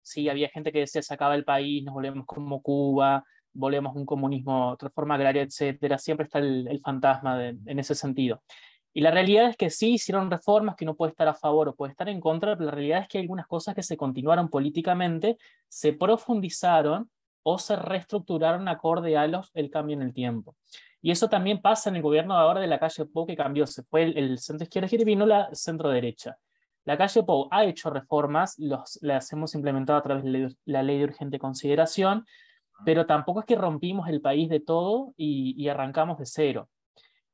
[0.00, 3.98] sí, había gente que decía se acaba el país, nos volvemos como Cuba, volvemos a
[3.98, 8.42] un comunismo, reforma agraria, etcétera, siempre está el, fantasma en ese sentido.
[8.98, 11.74] Y la realidad es que sí hicieron reformas que uno puede estar a favor o
[11.74, 14.48] puede estar en contra, pero la realidad es que hay algunas cosas que se continuaron
[14.48, 15.36] políticamente,
[15.68, 17.08] se profundizaron
[17.42, 20.56] o se reestructuraron acorde a los, el cambio en el tiempo.
[21.00, 23.84] Y eso también pasa en el gobierno ahora de la calle Pou, que cambió, se
[23.84, 26.36] fue el, centro izquierda y vino la centro derecha.
[26.84, 30.98] La calle Pou ha hecho reformas, los, las hemos implementado a través de la ley
[30.98, 32.26] de urgente consideración,
[32.84, 36.68] pero tampoco es que rompimos el país de todo y, y arrancamos de cero.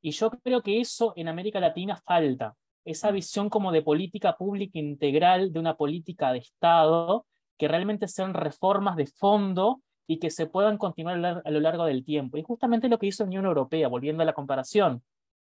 [0.01, 4.77] Y yo creo que eso en América Latina falta, esa visión como de política pública
[4.77, 7.25] integral, de una política de Estado,
[7.57, 12.05] que realmente sean reformas de fondo y que se puedan continuar a lo largo del
[12.05, 12.37] tiempo.
[12.37, 15.01] Y justamente lo que hizo la Unión Europea, volviendo a la comparación,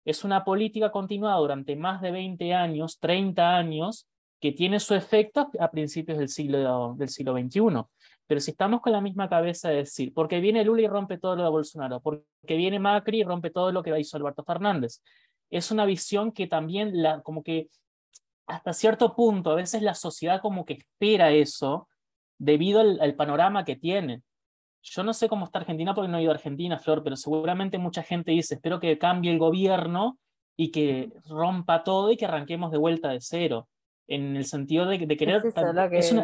[0.05, 4.07] es una política continuada durante más de 20 años, 30 años,
[4.39, 7.83] que tiene su efecto a principios del siglo, del siglo XXI.
[8.29, 11.35] Pero si estamos con la misma cabeza de decir, porque viene Lula y rompe todo
[11.35, 15.01] lo de Bolsonaro, porque viene Macri y rompe todo lo que hizo Alberto Fernández,
[15.49, 17.69] es una visión que también, la, como que
[18.45, 21.87] hasta cierto punto, a veces la sociedad como que espera eso
[22.37, 24.21] debido al panorama que tiene.
[24.83, 27.79] Yo no sé cómo está Argentina porque no he ido a Argentina, Flor, pero seguramente
[27.79, 30.19] mucha gente dice, espero que cambie el gobierno
[30.55, 33.67] y que rompa todo y que arranquemos de vuelta de cero.
[34.07, 35.41] En el sentido de, de querer...
[35.91, 36.15] Es,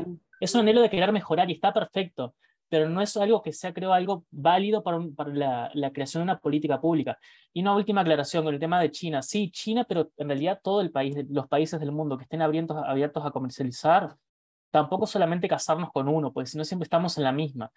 [0.42, 2.36] un anhelo de querer mejorar y está perfecto,
[2.70, 6.32] pero no es algo que sea, creo, algo válido para, para la, la, creación de
[6.32, 7.18] una política pública.
[7.54, 9.22] Y una última aclaración con el tema de China.
[9.22, 12.78] Sí, China, pero en realidad todo el país, los países del mundo que estén abiertos,
[12.86, 14.16] abiertos a comercializar,
[14.72, 17.72] tampoco solamente casarnos con uno, pues si no siempre estamos en la misma.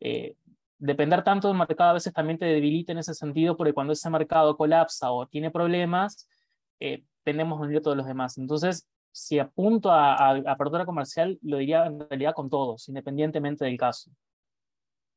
[0.00, 0.36] Eh,
[0.78, 4.10] depender tanto del mercado a veces también te debilita en ese sentido, porque cuando ese
[4.10, 6.28] mercado colapsa o tiene problemas,
[6.80, 8.36] eh, tendemos a unir a todos los demás.
[8.36, 13.76] Entonces, si apunto a, a, apertura comercial, lo diría en realidad con todos, independientemente del
[13.76, 14.10] caso.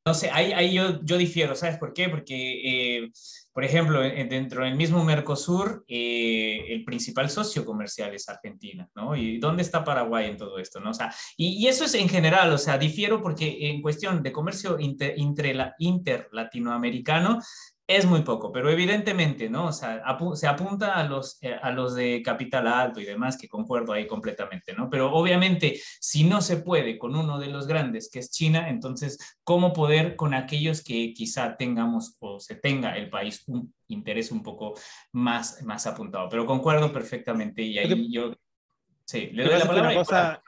[0.07, 2.09] No sé, ahí, ahí yo, yo difiero, ¿sabes por qué?
[2.09, 3.11] Porque, eh,
[3.51, 9.15] por ejemplo, dentro del mismo Mercosur, eh, el principal socio comercial es Argentina, ¿no?
[9.15, 10.91] ¿Y dónde está Paraguay en todo esto, no?
[10.91, 14.31] O sea, y, y eso es en general, o sea, difiero porque en cuestión de
[14.31, 17.39] comercio inter, inter, inter latinoamericano,
[17.87, 19.67] es muy poco, pero evidentemente, ¿no?
[19.67, 23.47] O sea, se apunta a los, eh, a los de capital alto y demás, que
[23.47, 24.89] concuerdo ahí completamente, ¿no?
[24.89, 29.37] Pero obviamente, si no se puede con uno de los grandes, que es China, entonces,
[29.43, 34.41] ¿cómo poder con aquellos que quizá tengamos o se tenga el país un interés un
[34.41, 34.73] poco
[35.11, 36.27] más, más apuntado?
[36.29, 38.33] Pero concuerdo perfectamente y ahí yo...
[39.05, 40.41] Sí, le doy la palabra.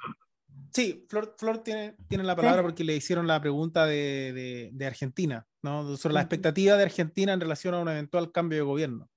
[0.74, 4.86] Sí, Flor, Flor tiene, tiene la palabra porque le hicieron la pregunta de, de, de
[4.86, 5.96] Argentina, ¿no?
[5.98, 9.10] Sobre la expectativa de Argentina en relación a un eventual cambio de gobierno.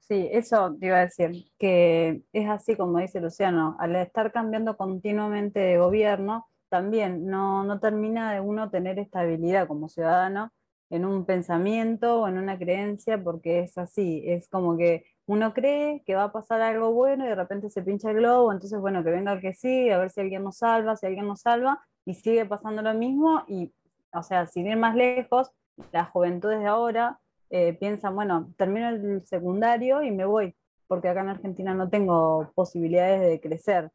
[0.00, 4.76] Sí, eso te iba a decir, que es así como dice Luciano, al estar cambiando
[4.76, 10.52] continuamente de gobierno, también no, no termina de uno tener estabilidad como ciudadano
[10.90, 16.02] en un pensamiento o en una creencia, porque es así, es como que uno cree
[16.04, 19.02] que va a pasar algo bueno y de repente se pincha el globo, entonces bueno,
[19.02, 22.14] que venga que sí, a ver si alguien nos salva, si alguien nos salva, y
[22.14, 23.72] sigue pasando lo mismo, y
[24.12, 25.50] o sea, sin ir más lejos,
[25.92, 27.18] las juventudes de ahora
[27.50, 30.54] eh, piensan, bueno, termino el secundario y me voy,
[30.86, 33.90] porque acá en Argentina no tengo posibilidades de crecer.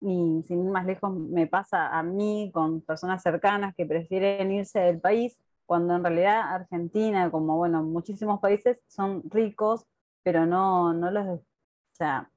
[0.00, 4.80] Y sin ir más lejos me pasa a mí con personas cercanas que prefieren irse
[4.80, 9.86] del país, cuando en realidad Argentina, como bueno, muchísimos países, son ricos
[10.22, 11.44] pero no, no, los, o
[11.92, 12.30] sea,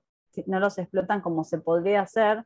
[0.47, 2.45] no los explotan como se podría hacer.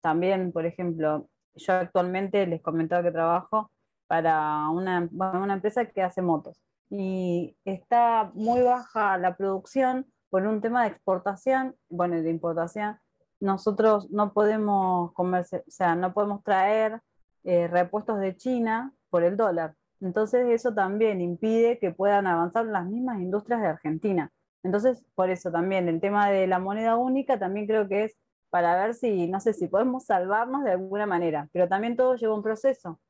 [0.00, 3.70] También, por ejemplo, yo actualmente les comentaba que trabajo
[4.06, 10.60] para una, una empresa que hace motos y está muy baja la producción por un
[10.60, 12.98] tema de exportación, bueno, de importación.
[13.40, 17.00] Nosotros no podemos comerse, o sea, no podemos traer
[17.44, 19.74] eh, repuestos de China por el dólar.
[20.00, 24.30] Entonces eso también impide que puedan avanzar las mismas industrias de Argentina
[24.64, 28.16] Entonces, por eso también el tema de la moneda única también creo que es
[28.50, 32.34] para ver si, no sé, si podemos salvarnos de alguna manera, pero también todo lleva
[32.34, 33.00] un proceso.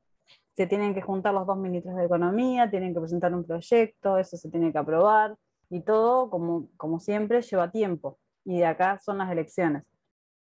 [0.53, 4.37] Se tienen que juntar los dos ministros de Economía, tienen que presentar un proyecto, eso
[4.37, 5.35] se tiene que aprobar,
[5.69, 8.19] y todo, como, como siempre, lleva tiempo.
[8.43, 9.83] Y de acá son las elecciones.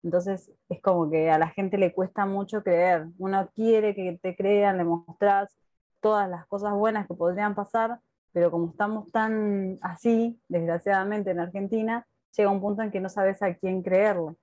[0.04, 3.08] Entonces es como que a la gente le cuesta mucho creer.
[3.17, 5.58] Uno quiere que te crean, le mostrás
[6.02, 7.99] todas las cosas buenas que podrían pasar,
[8.34, 13.41] pero como estamos tan así, desgraciadamente en Argentina, llega un punto en que no sabes
[13.41, 14.34] a quién creerle.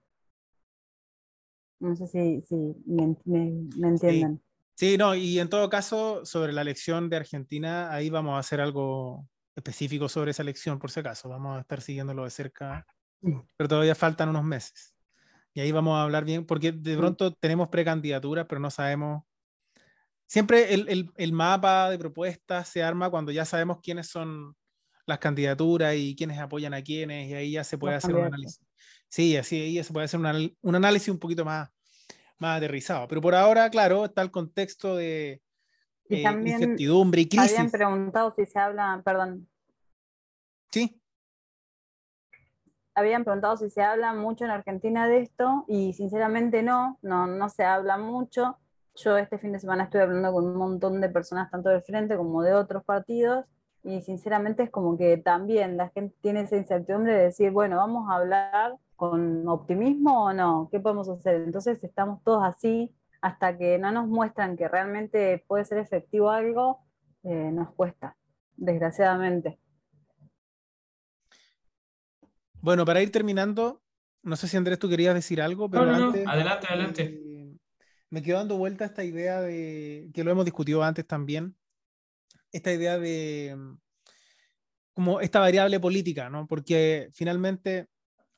[1.81, 2.45] No sé si,
[2.87, 3.17] me,
[3.89, 4.41] entienden.
[4.77, 4.97] Sí.
[4.97, 9.27] no, y en todo caso, sobre la elección de Argentina, ahí vamos a hacer algo
[9.57, 11.29] específico sobre esa elección, por si acaso.
[11.29, 12.87] Vamos a estar siguiéndolo de cerca,
[13.57, 14.95] pero todavía faltan unos meses.
[15.53, 19.25] Y ahí vamos a hablar bien, porque de pronto tenemos precandidaturas, pero no sabemos.
[20.31, 24.55] Siempre el, el, mapa de propuestas se arma cuando ya sabemos quiénes son
[25.05, 28.65] las candidaturas y quiénes apoyan a quiénes, y ahí ya se puede hacer un análisis.
[29.09, 31.69] Sí, así ahí ya se puede hacer un, un análisis un poquito más,
[32.39, 33.09] más aterrizado.
[33.09, 35.43] Pero por ahora, claro, está el contexto de
[36.09, 37.51] y eh, incertidumbre y crisis.
[37.51, 39.49] Habían preguntado si se habla, perdón.
[40.71, 40.97] Sí
[42.95, 47.49] habían preguntado si se habla mucho en Argentina de esto y sinceramente no, no, no
[47.49, 48.60] se habla mucho.
[48.97, 52.17] Yo este fin de semana estoy hablando con un montón de personas, tanto del frente
[52.17, 53.47] como de otros partidos,
[53.83, 58.11] y sinceramente es como que también la gente tiene esa incertidumbre de decir, bueno, vamos
[58.11, 61.37] a hablar con optimismo o no, ¿qué podemos hacer?
[61.37, 66.81] Entonces estamos todos así, hasta que no nos muestran que realmente puede ser efectivo algo,
[67.23, 68.17] eh, nos cuesta,
[68.57, 69.59] desgraciadamente.
[72.61, 73.81] Bueno, para ir terminando,
[74.23, 77.30] no sé si Andrés tú querías decir algo, pero adelante, adelante.
[78.11, 81.57] Me quedo dando vuelta esta idea de, que lo hemos discutido antes también,
[82.53, 83.57] esta idea de
[84.93, 86.47] como esta variable política, ¿no?
[86.47, 87.89] Porque finalmente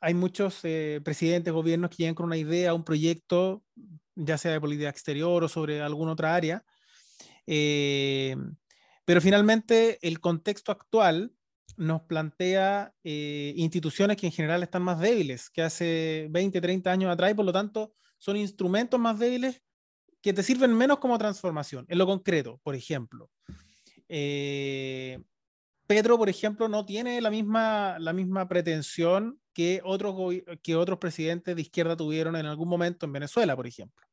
[0.00, 3.64] hay muchos eh, presidentes, gobiernos que llegan con una idea, un proyecto,
[4.14, 6.64] ya sea de política exterior o sobre alguna otra área,
[7.46, 8.37] eh,
[9.04, 11.32] pero finalmente el contexto actual
[11.76, 17.11] nos plantea eh, instituciones que en general están más débiles que hace 20, 30 años
[17.11, 19.61] atrás y por lo tanto son instrumentos más débiles
[20.20, 21.85] que te sirven menos como transformación.
[21.88, 23.28] En lo concreto, por ejemplo,
[24.08, 25.18] eh,
[25.88, 30.14] Pedro, por ejemplo, no tiene la misma, la misma pretensión que otros,
[30.62, 34.06] que otros presidentes de izquierda tuvieron en algún momento en Venezuela, por ejemplo.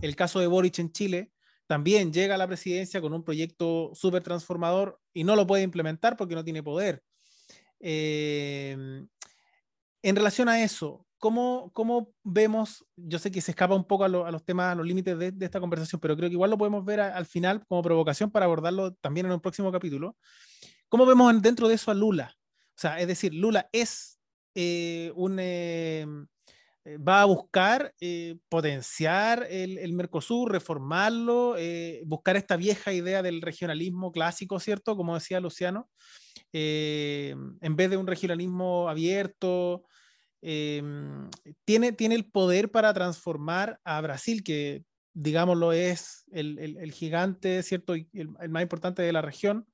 [0.00, 1.30] El caso de Boric en Chile
[1.66, 6.16] también llega a la presidencia con un proyecto súper transformador y no lo puede implementar
[6.16, 7.02] porque no tiene poder.
[7.78, 9.06] Em,
[10.02, 12.84] en relación a eso, ¿cómo, ¿cómo, vemos?
[12.96, 15.60] Yo sé que se escapa un poco a, los temas, a los límites de, esta
[15.60, 19.26] conversación, pero creo que igual lo podemos ver al final como provocación para abordarlo también
[19.26, 20.16] en un próximo capítulo.
[20.88, 22.34] ¿Cómo vemos dentro de eso a Lula?
[22.70, 24.18] O sea, es decir, Lula es
[24.56, 25.38] eh, un...
[25.38, 26.26] Em,
[26.84, 33.42] eh, va a buscar eh, potenciar el, Mercosur, reformarlo, eh, buscar esta vieja idea del
[33.42, 34.96] regionalismo clásico, ¿cierto?
[34.96, 35.90] Como decía Luciano,
[36.52, 39.84] en vez de un regionalismo abierto,
[40.40, 47.94] tiene, tiene el poder para transformar a Brasil, que digámoslo es el, gigante, ¿cierto?
[47.94, 49.66] el más importante de la región,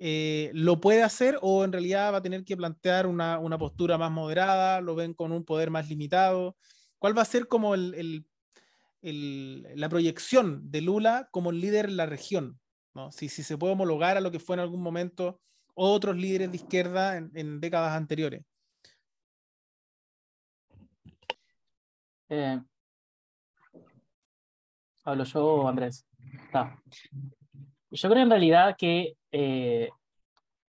[0.00, 4.12] eh, ¿lo puede hacer o en realidad va a tener que plantear una, postura más
[4.12, 4.80] moderada?
[4.80, 6.56] ¿Lo ven con un poder más limitado?
[6.98, 8.24] ¿Cuál va a ser como el,
[9.02, 12.60] la proyección de Lula como líder en la región?
[12.94, 13.10] ¿no?
[13.10, 15.40] Si, si, se puede homologar a lo que fue en algún momento
[15.74, 18.44] otros líderes de izquierda en, décadas anteriores.
[22.28, 22.60] Eh,
[25.04, 26.06] hablo yo, Andrés.
[27.90, 29.88] Yo creo en realidad que eh,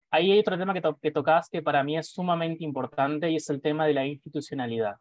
[0.09, 3.49] ahí hay otro tema que, que tocas que para mí es sumamente importante y es
[3.49, 4.95] el tema de la institucionalidad,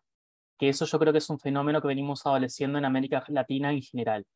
[0.59, 3.83] que eso yo creo que es un fenómeno que venimos adoleciendo en América Latina en
[3.83, 4.27] general.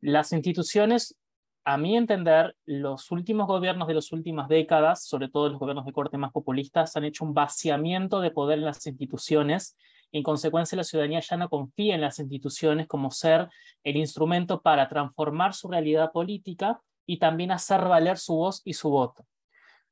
[0.00, 1.16] Las instituciones,
[1.64, 5.92] a mi entender, los últimos gobiernos de las últimas décadas, sobre todo los gobiernos de
[5.92, 9.76] corte más populistas, han hecho un vaciamiento de poder en las instituciones
[10.14, 13.48] en consecuencia la ciudadanía ya no confía en las instituciones como ser
[13.82, 18.90] el instrumento para transformar su realidad política y también hacer valer su voz y su
[18.90, 19.26] voto.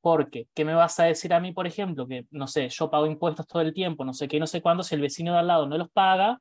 [0.00, 2.07] Porque, ¿qué me vas a decir a mí, por ejemplo?
[2.07, 4.84] Que, no sé, yo pago impuestos todo el tiempo, no sé qué, no sé cuándo,
[4.84, 6.40] si el vecino de al lado no los paga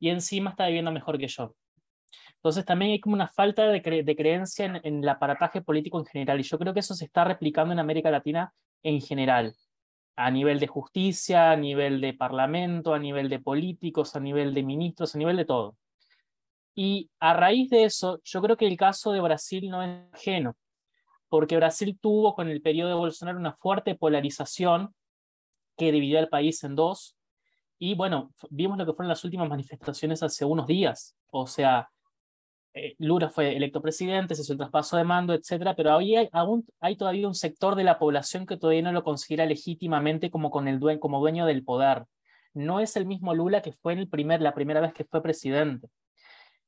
[0.00, 1.54] y encima está viviendo mejor que yo.
[2.34, 6.40] Entonces también hay como una falta de, creencia en, en, el aparataje político en general
[6.40, 8.52] y yo creo que eso se está replicando en América Latina
[8.82, 9.54] en general
[10.16, 14.62] a nivel de justicia, a nivel de parlamento, a nivel de políticos, a nivel de
[14.62, 15.76] ministros, a nivel de todo.
[16.74, 20.56] Y a raíz de eso, yo creo que el caso de Brasil no es ajeno,
[21.28, 24.94] porque Brasil tuvo con el periodo de Bolsonaro una fuerte polarización
[25.76, 27.16] que dividió al país en dos.
[27.78, 31.16] Y bueno, vimos lo que fueron las últimas manifestaciones hace unos días.
[31.30, 31.88] O sea,
[32.74, 36.28] eh, Lula fue electo presidente, se hizo el traspaso de mando, etcétera, pero hoy hay,
[36.32, 40.50] aún hay todavía un sector de la población que todavía no lo considera legítimamente como,
[40.50, 42.04] con el dueño, como dueño del poder.
[42.54, 45.88] No es el mismo Lula que fue el primer, la primera vez que fue presidente.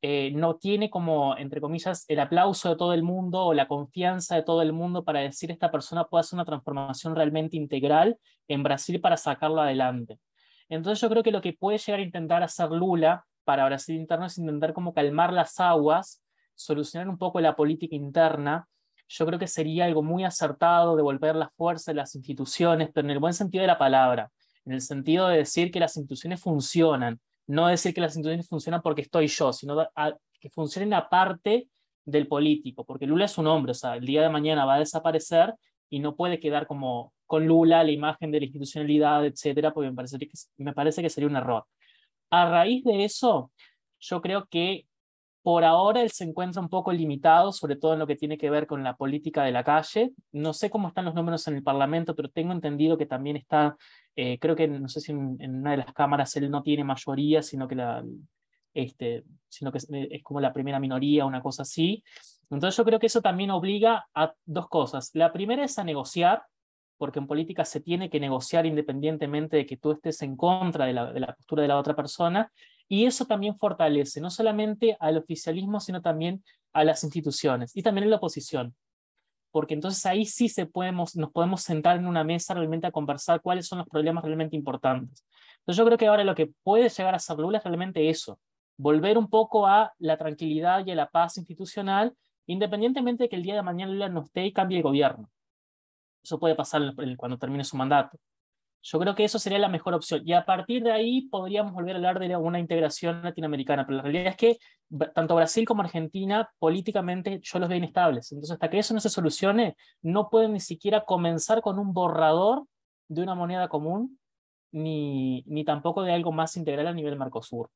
[0.05, 4.35] Eh, no tiene como, entre comillas, el aplauso de todo el mundo o la confianza
[4.35, 8.65] de todo el mundo para decir esta persona puede hacer una transformación realmente integral en
[8.65, 10.19] Brasil para sacarlo adelante.
[10.69, 14.27] Entonces yo creo que lo que puede llegar a intentar hacer Lula para Brasil interno
[14.27, 16.23] es intentar como calmar las aguas,
[16.55, 18.69] solucionar un poco la política interna.
[19.09, 23.13] Yo creo que sería algo muy acertado devolver la fuerza de las instituciones, pero en
[23.13, 24.31] el buen sentido de la palabra,
[24.65, 28.81] en el sentido de decir que las instituciones funcionan, no decir que las instituciones funcionan
[28.83, 29.77] porque estoy yo, sino
[30.41, 31.69] que funcionen aparte
[32.05, 34.79] del político, porque Lula es un hombre, o sea, el día de mañana va a
[34.79, 35.55] desaparecer
[35.89, 39.97] y no puede quedar como con Lula la imagen de la institucionalidad, etcétera, porque me
[39.97, 40.29] parece que,
[40.59, 41.65] me parece que sería un error.
[42.33, 43.53] A raíz de eso,
[44.01, 44.87] yo creo que
[45.43, 48.49] por ahora él se encuentra un poco limitado, sobre todo en lo que tiene que
[48.49, 50.13] ver con la política de la calle.
[50.31, 53.77] No sé cómo están los números en el Parlamento, pero tengo entendido que también está
[54.17, 57.43] eh, creo que, no sé si en, una de las cámaras él no tiene mayoría,
[57.43, 58.05] sino que, la,
[58.75, 62.03] este, sino que es, es, como la primera minoría, una cosa así.
[62.51, 65.11] Entonces yo creo que eso también obliga a dos cosas.
[65.15, 66.43] La primera es a negociar,
[67.03, 70.93] porque en política se tiene que negociar independientemente de que tú estés en contra de
[70.93, 72.53] la, de postura de la otra persona,
[72.87, 78.07] y eso también fortalece no solamente al oficialismo, sino también a las instituciones y también
[78.07, 78.77] a la oposición
[79.51, 83.41] porque entonces ahí sí se podemos, nos podemos sentar en una mesa realmente a conversar
[83.41, 85.27] cuáles son los problemas realmente importantes.
[85.59, 88.39] Entonces yo creo que ahora lo que puede llegar a ser Lula es realmente eso,
[88.79, 92.15] volver un poco a la tranquilidad y a la paz institucional,
[92.47, 95.29] independientemente de que el día de mañana Lula no esté y cambie el gobierno.
[96.23, 98.19] Eso puede pasar cuando termine su mandato.
[98.85, 100.23] Yo creo que eso sería la mejor opción.
[100.25, 103.87] Y a partir de ahí podríamos volver a hablar de una integración latinoamericana.
[103.87, 104.59] Pero la realidad es que
[105.15, 108.33] tanto Brasil como Argentina políticamente yo los veo inestables.
[108.33, 112.67] Entonces, hasta que eso no se solucione, no pueden ni siquiera comenzar con un borrador
[113.09, 114.19] de una moneda común,
[114.73, 117.71] ni, ni tampoco de algo más integral a nivel Mercosur.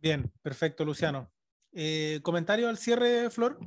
[0.00, 1.30] Bien, perfecto, Luciano.
[1.72, 3.58] Eh, ¿Comentario al cierre, Flor?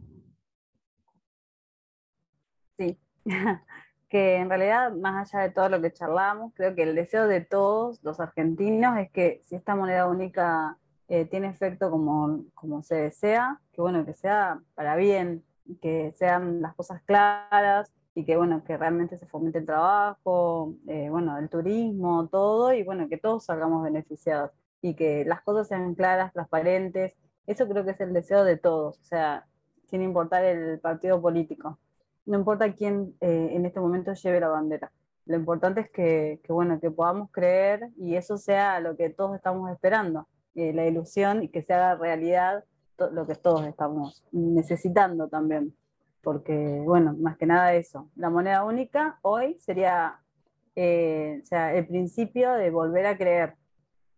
[2.77, 2.99] Sí.
[4.09, 7.41] que en realidad, más allá de todo lo que charlamos, creo que el deseo de
[7.41, 12.95] todos los argentinos es que si esta moneda única eh, tiene efecto como, como se
[12.95, 15.43] desea, que bueno, que sea para bien,
[15.81, 21.09] que sean las cosas claras y que bueno, que realmente se fomente el trabajo, eh,
[21.09, 24.51] bueno, el turismo, todo, y bueno, que todos salgamos beneficiados
[24.81, 27.13] y que las cosas sean claras, transparentes.
[27.47, 29.47] Eso creo que es el deseo de todos, o sea,
[29.87, 31.79] sin importar el partido político
[32.25, 34.91] no importa quién eh, en este momento lleve la bandera.
[35.25, 39.71] Lo importante es que, bueno, que podamos creer y eso sea lo que todos estamos
[39.71, 42.63] esperando, eh, la ilusión y que se haga realidad
[43.11, 45.75] lo que todos estamos necesitando también.
[46.21, 48.09] Porque, bueno, más que nada eso.
[48.15, 50.19] La moneda única hoy sería
[50.75, 53.55] eh, sea, el principio de volver a creer.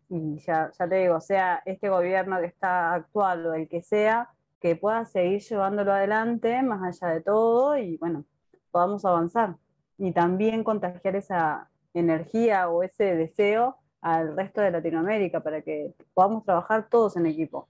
[0.09, 4.29] Y ya, ya te digo, sea este gobierno que está actual o el que sea,
[4.59, 8.25] que pueda seguir llevándolo adelante más allá de todo y bueno,
[8.71, 9.55] podamos avanzar
[9.97, 16.43] y también contagiar esa energía o ese deseo al resto de Latinoamérica para que podamos
[16.43, 17.67] trabajar todos en equipo.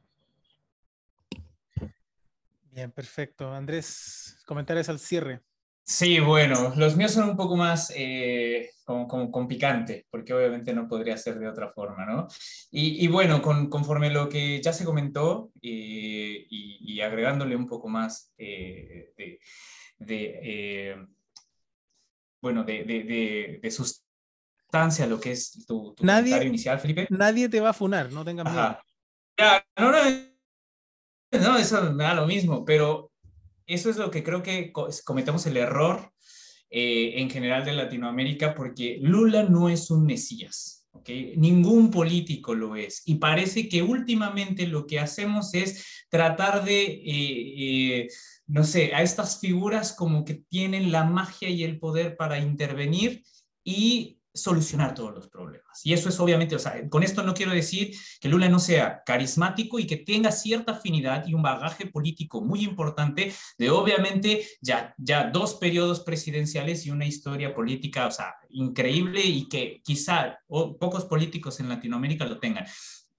[2.72, 3.52] Bien, perfecto.
[3.52, 5.42] Andrés, comentarios al cierre.
[5.90, 11.16] Sí, bueno, los míos son un poco más eh, con, picante, porque obviamente no podría
[11.16, 12.28] ser de otra forma, ¿no?
[12.72, 18.34] Y, bueno, con, conforme lo que ya se comentó eh, y, agregándole un poco más
[18.38, 19.40] eh,
[19.98, 21.08] de,
[22.42, 27.08] bueno, de, sustancia a lo que es tu, comentario inicial, Felipe.
[27.12, 28.78] Nadie te va a funar, no tengas miedo.
[29.78, 30.02] no, no,
[31.32, 33.10] no, eso me da lo mismo, pero
[33.68, 34.72] eso es lo que creo que
[35.04, 36.12] cometemos el error
[36.70, 40.88] eh, en general de Latinoamérica, porque Lula no es un mesías.
[40.92, 41.34] ¿okay?
[41.38, 43.04] Ningún político lo es.
[43.06, 48.08] Y parece que últimamente lo que hacemos es tratar de, eh, eh,
[48.48, 53.24] no sé, a estas figuras como que tienen la magia y el poder para intervenir
[53.64, 55.86] y solucionar todos los problemas.
[55.86, 59.04] Y eso es obviamente, o sea, con esto no quiero decir que Lula no sea
[59.06, 64.94] carismático y que tenga cierta afinidad y un bagaje político muy importante de obviamente ya,
[64.98, 71.06] ya dos periodos presidenciales y una historia política, o sea, increíble y que quizá pocos
[71.06, 72.66] políticos en Latinoamérica lo tengan.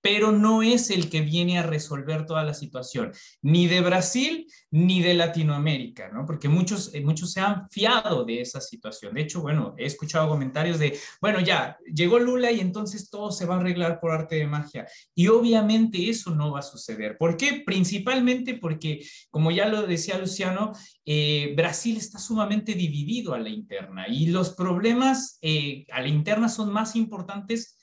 [0.09, 5.03] Pero no es el que viene a resolver toda la situación, ni de Brasil ni
[5.03, 6.25] de Latinoamérica, ¿no?
[6.25, 9.13] Porque muchos, eh, muchos se han fiado de esa situación.
[9.13, 13.45] De hecho, bueno, he escuchado comentarios de, bueno, ya, llegó Lula y entonces todo se
[13.45, 14.87] va a arreglar por arte de magia.
[15.15, 17.19] Y obviamente eso no va a suceder.
[17.19, 17.63] ¿Por qué?
[17.67, 20.73] Principalmente porque, como ya lo decía Luciano,
[21.05, 26.49] eh, Brasil está sumamente dividido a la interna y los problemas eh, a la interna
[26.49, 27.78] son más importantes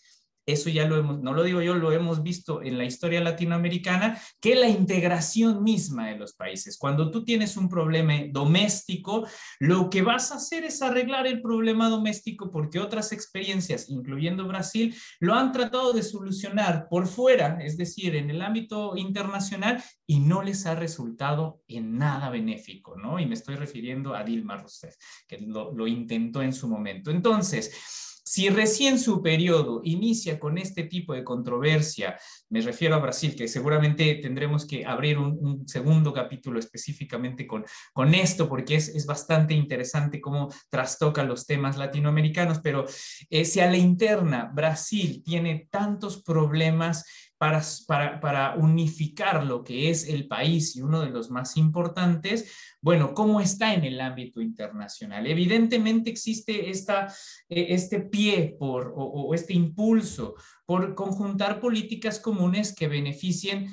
[0.46, 4.20] eso ya lo hemos, no lo digo yo, lo hemos visto en la historia latinoamericana,
[4.40, 6.78] que la integración misma de los países.
[6.78, 9.28] Cuando tú tienes un problema doméstico,
[9.60, 14.96] lo que vas a hacer es arreglar el problema doméstico porque otras experiencias, incluyendo Brasil,
[15.20, 20.44] lo han tratado de solucionar por fuera, es decir, en el ámbito internacional, y no
[20.44, 23.20] les ha resultado en nada benéfico, ¿no?
[23.20, 24.96] Y me estoy refiriendo a Dilma Rousseff,
[25.28, 27.10] que lo, lo intentó en su momento.
[27.10, 32.18] Entonces, si recién su periodo inicia con este tipo de controversia,
[32.50, 37.64] me refiero a Brasil, que seguramente tendremos que abrir un, segundo capítulo específicamente con,
[37.94, 42.86] con esto, porque es, es, bastante interesante cómo trastoca los temas latinoamericanos, pero
[43.30, 47.06] eh, si a la interna Brasil tiene tantos problemas
[47.46, 52.52] para, para, para, unificar lo que es el país y uno de los más importantes,
[52.82, 55.28] bueno, ¿cómo está en el ámbito internacional?
[55.28, 57.08] Evidentemente existe esta,
[57.48, 60.34] eh, este pie por, o, este impulso
[60.66, 63.68] por conjuntar políticas comunes que beneficien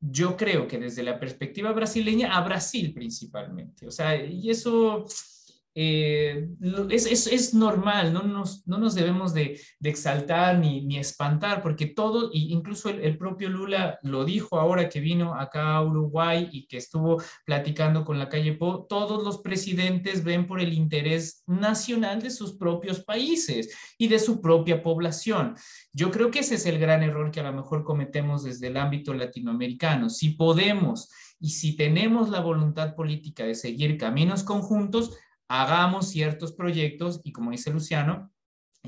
[0.00, 3.84] yo creo que desde la perspectiva brasileña a Brasil principalmente.
[3.84, 5.06] O sea, y eso
[5.74, 6.48] eh,
[6.90, 11.86] es, es, normal, no nos, no nos debemos de, de exaltar ni, ni, espantar, porque
[11.86, 16.66] todo, incluso el, el, propio Lula lo dijo ahora que vino acá a Uruguay y
[16.66, 22.20] que estuvo platicando con la calle Po, todos los presidentes ven por el interés nacional
[22.22, 25.54] de sus propios países y de su propia población.
[25.92, 28.76] Yo creo que ese es el gran error que a lo mejor cometemos desde el
[28.76, 30.10] ámbito latinoamericano.
[30.10, 31.08] Si podemos
[31.40, 35.16] y si tenemos la voluntad política de seguir caminos conjuntos,
[35.48, 38.30] hagamos ciertos proyectos y como dice Luciano,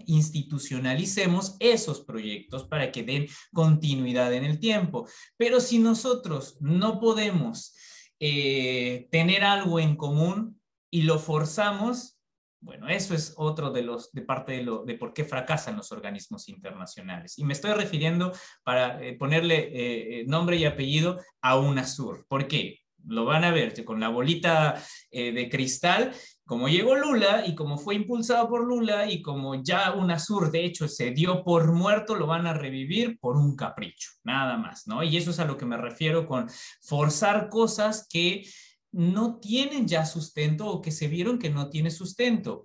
[0.07, 5.09] institucionalicemos esos proyectos para que den continuidad en el tiempo.
[5.37, 7.75] Pero si nosotros no podemos
[8.19, 12.19] eh, tener algo en común y lo forzamos,
[12.63, 15.93] bueno, eso es otro de los de parte de lo de por qué fracasan los
[15.93, 17.39] organismos internacionales.
[17.39, 18.33] Y me estoy refiriendo
[18.63, 22.27] para eh, ponerle eh, nombre y apellido a UNASUR.
[22.29, 22.81] ¿Por qué?
[23.07, 26.13] Lo van a ver con la bolita de cristal
[26.51, 30.89] como llegó Lula y como fue impulsado por Lula y como ya UNASUR de hecho
[30.89, 35.05] se dio por muerto, lo van a revivir por un capricho, nada más, ¿no?
[35.05, 36.51] Y eso es a lo que me refiero con
[36.83, 38.45] forzar cosas que
[38.91, 42.65] no tienen ya sustento o que se vieron que no tiene sustento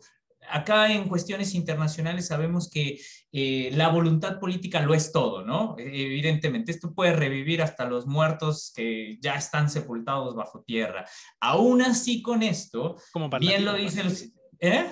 [0.50, 3.00] acá en cuestiones internacionales sabemos que
[3.32, 5.76] eh, la voluntad política lo es todo, ¿no?
[5.78, 11.06] Evidentemente, esto puede revivir hasta los muertos que ya están sepultados bajo tierra.
[11.39, 14.34] Aún así, con esto, Como bien lo dice el...
[14.60, 14.86] ¿Eh?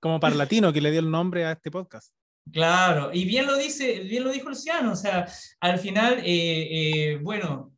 [0.00, 2.14] Como para latino, que le dio el nombre a este podcast.
[2.50, 5.26] Claro, y bien lo dice, bien lo dijo Luciano, o sea,
[5.60, 7.72] al final, eh, eh, bueno,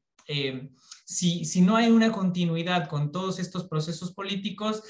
[1.04, 4.82] si, si no hay una continuidad con todos estos procesos políticos,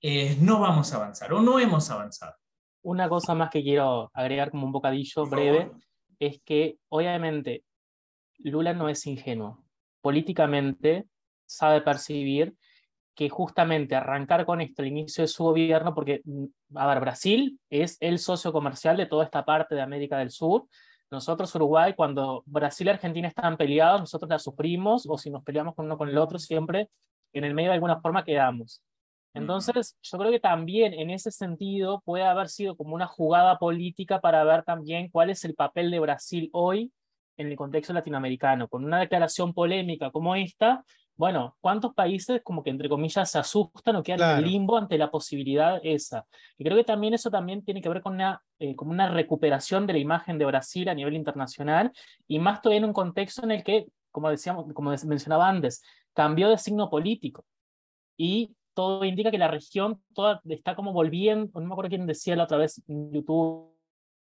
[0.00, 2.34] eh, no vamos a avanzar o no hemos avanzado.
[2.82, 5.72] Una cosa más que quiero agregar como un bocadillo breve
[6.18, 7.64] es que obviamente
[8.38, 9.64] Lula no es ingenuo.
[10.00, 11.06] Políticamente
[11.46, 12.54] sabe percibir
[13.14, 16.44] que justamente arrancar con esto al inicio de su gobierno, porque, mm,
[16.74, 20.66] a ver, Brasil es el socio comercial de toda esta parte de América del Sur.
[21.10, 25.74] Nosotros, Uruguay, cuando Brasil y Argentina están peleados, nosotros la sufrimos, o si nos peleamos
[25.74, 26.90] con uno con el otro, siempre
[27.32, 28.82] en el medio de alguna forma quedamos.
[29.36, 34.20] Entonces, yo creo que también en ese sentido puede haber sido como una jugada política
[34.20, 36.90] para ver también cuál es el papel de Brasil hoy
[37.36, 38.66] en el contexto latinoamericano.
[38.66, 40.84] Con una declaración polémica como esta,
[41.16, 45.10] bueno, ¿cuántos países como que entre comillas se asustan o quedan en limbo ante la
[45.10, 46.26] posibilidad esa?
[46.56, 49.86] Y creo que también eso también tiene que ver con una, eh, como una recuperación
[49.86, 51.92] de la imagen de Brasil a nivel internacional
[52.26, 55.82] y más todavía en un contexto en el que, como decíamos, como mencionaba antes,
[56.14, 57.44] cambió de signo político.
[58.16, 62.36] Y todo indica que la región toda está como volviendo, no me acuerdo quién decía
[62.36, 63.72] la otra vez en YouTube,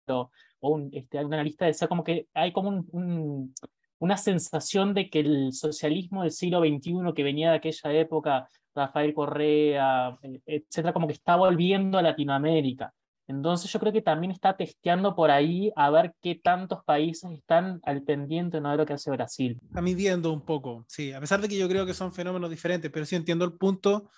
[0.07, 0.31] o,
[0.61, 3.53] un, este, un analista decía como que hay como un,
[3.99, 9.13] una sensación de que el socialismo del siglo XXI que venía de aquella época, Rafael
[9.13, 12.95] Correa, eh, etcétera, como que está volviendo a Latinoamérica.
[13.27, 17.79] Entonces yo creo que también está testeando por ahí a ver qué tantos países están
[17.83, 18.71] al pendiente ¿no?
[18.71, 19.59] de lo que hace Brasil.
[19.63, 22.91] Está midiendo un poco, sí, a pesar de que yo creo que son fenómenos diferentes,
[22.91, 24.09] pero sí entiendo el punto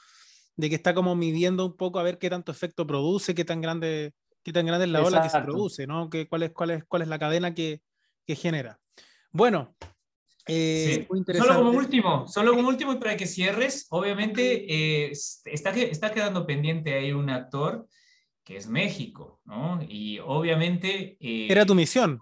[0.60, 3.60] de que está como midiendo un poco a ver qué tanto efecto produce, qué tan
[3.60, 6.10] grande, qué tan grande es la ola que se produce, ¿no?
[6.10, 7.80] Que, cuál, es, cuál, es, ¿Cuál es la cadena que,
[8.26, 8.78] que genera.
[9.32, 9.74] Bueno,
[10.46, 11.06] eh,
[11.36, 15.12] Solo como último, solo como último y para que cierres, obviamente eh,
[15.44, 17.86] está, está quedando pendiente ahí un actor
[18.44, 19.80] que es México, ¿no?
[19.88, 21.16] Y obviamente...
[21.20, 22.20] Eh, Era tu misión.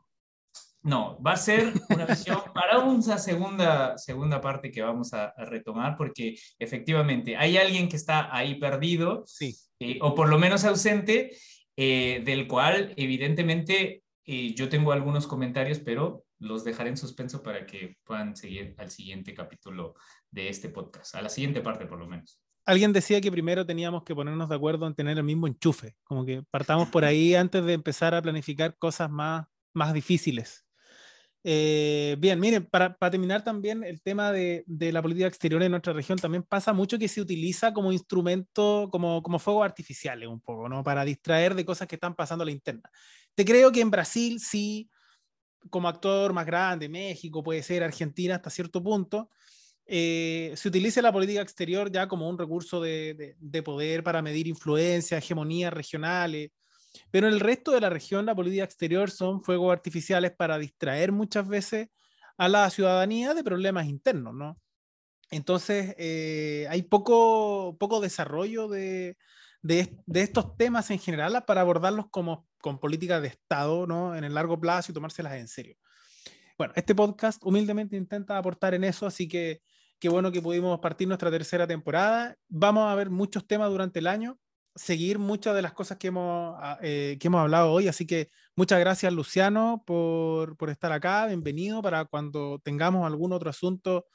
[0.89, 5.97] No, va a ser una misión para una segunda, segunda parte que vamos a, retomar,
[5.97, 9.55] porque efectivamente hay alguien que está ahí perdido, sí.
[10.01, 11.37] o por lo menos ausente,
[11.77, 18.35] del cual evidentemente yo tengo algunos comentarios, pero los dejaré en suspenso para que puedan
[18.35, 19.95] seguir al siguiente capítulo
[20.31, 22.41] de este podcast, a la siguiente parte por lo menos.
[22.65, 26.25] Alguien decía que primero teníamos que ponernos de acuerdo en tener el mismo enchufe, como
[26.25, 30.68] que partamos por ahí antes de empezar a planificar cosas más, más difíciles.
[31.51, 35.71] Eh, bien, miren, para, para, terminar también el tema de, de, la política exterior en
[35.71, 40.43] nuestra región, también pasa mucho que se utiliza como instrumento, como, como fuego artificiales un
[40.43, 40.85] poco, ¿no?
[40.85, 42.91] Para distraer de cosas que están pasando a la interna.
[43.35, 44.91] Te creo que en Brasil sí
[45.71, 49.31] como actor más grande, México, puede ser Argentina hasta cierto punto,
[49.87, 55.17] eh, se utilice la política exterior ya como un recurso de, poder para medir influencia,
[55.17, 56.51] hegemonías regionales,
[57.11, 61.13] pero en el resto de la región la política exterior son fuegos artificiales para distraer
[61.13, 61.89] muchas veces
[62.37, 64.61] a la ciudadanía de problemas internos, ¿no?
[65.31, 69.17] Entonces, eh, hay poco, poco desarrollo de,
[69.63, 74.17] de, estos temas en general para abordarlos como con políticas de Estado, ¿no?
[74.17, 75.77] En el largo plazo y tomárselas en serio.
[76.57, 79.63] Bueno, este podcast humildemente intenta aportar en eso, así que
[79.99, 82.37] qué bueno que pudimos partir nuestra tercera temporada.
[82.49, 84.39] Vamos a ver muchos temas durante el año,
[84.79, 88.31] seguir muchas de las cosas que hemos, ah, eh, que hemos hablado hoy, así que
[88.57, 94.07] muchas gracias Luciano por, por estar acá, bienvenido para cuando tengamos algún otro asunto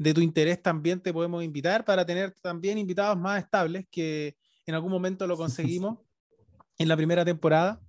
[0.00, 4.74] de tu interés también te podemos invitar para tener también invitados más estables que en
[4.74, 5.98] algún momento lo conseguimos
[6.78, 7.82] en la primera temporada.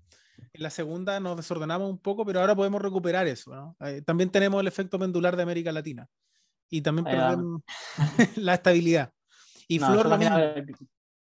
[0.52, 3.78] En la segunda nos desordenamos un poco, pero ahora podemos recuperar eso.
[3.80, 6.06] Eh, también tenemos el efecto pendular de América Latina
[6.70, 7.62] y también perdemos
[8.36, 9.14] la estabilidad.
[9.70, 10.56] Y Flor, más, que nada,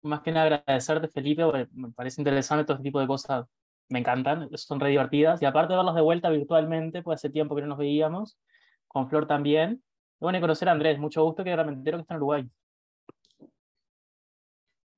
[0.02, 1.42] más que nada agradecerte, Felipe,
[1.72, 3.46] me parece interesante todo este tipo de cosas.
[3.88, 5.42] Me encantan, son re divertidas.
[5.42, 8.38] Y aparte de verlos de vuelta virtualmente, pues hace tiempo que no nos veíamos,
[8.88, 9.82] con Flor también.
[10.20, 12.50] Y bueno, conocer a Andrés, mucho gusto que ahora me entero que está en Uruguay.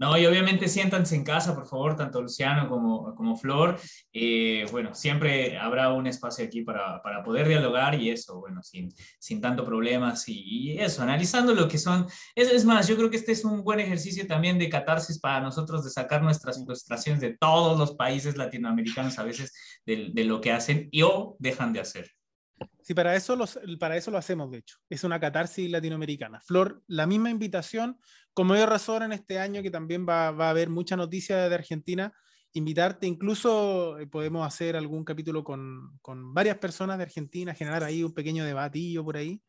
[0.03, 3.79] No, y obviamente siéntanse en casa, por favor, tanto Luciano como, como Flor.
[4.13, 8.93] Eh, bueno, siempre habrá un espacio aquí para, para, poder dialogar y eso, bueno, sin,
[9.21, 12.09] sin tanto problemas y, eso, analizando lo que son.
[12.35, 15.41] Es, es, más, yo creo que este es un buen ejercicio también de catarsis para
[15.41, 19.53] nosotros, de sacar nuestras frustraciones de todos los países latinoamericanos a veces
[19.87, 22.11] de, de lo que hacen y o dejan de hacer.
[22.83, 23.39] Sí, para eso,
[23.79, 24.77] para eso lo hacemos, de hecho.
[24.89, 26.41] Es una catarsis latinoamericana.
[26.41, 27.99] Flor, la misma invitación,
[28.35, 32.12] como hay razón en este año que también va, a haber mucha noticia de Argentina,
[32.55, 36.01] invitarte, incluso eh, podemos hacer algún capítulo con,
[36.35, 39.43] varias personas de Argentina, generar ahí un pequeño debatillo por ahí.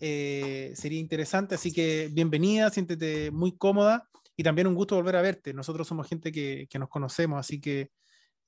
[0.00, 5.22] Eh, sería interesante, así que bienvenida, siéntete muy cómoda y también un gusto volver a
[5.22, 5.54] verte.
[5.54, 7.90] Nosotros somos gente que, nos conocemos, así que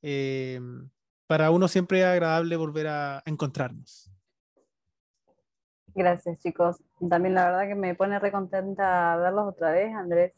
[0.03, 0.61] eh,
[1.27, 4.16] para uno siempre es agradable volver a encontrarnos.
[5.97, 6.77] Gracias, chicos.
[7.09, 10.35] También la verdad que me pone re contenta verlos otra vez, Andrés.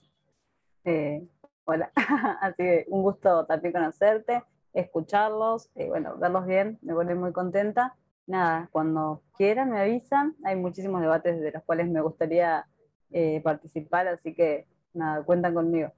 [0.85, 1.27] Eh,
[1.65, 1.91] hola.
[2.41, 7.97] Así que un gusto también conocerte, escucharlos, eh, bueno, verlos bien, me pone muy contenta.
[8.29, 10.37] Nada, cuando quieran me avisan.
[10.45, 12.65] Hay muchísimos debates de los cuales me gustaría
[13.11, 15.93] eh, participar, así que nada, cuentan conmigo.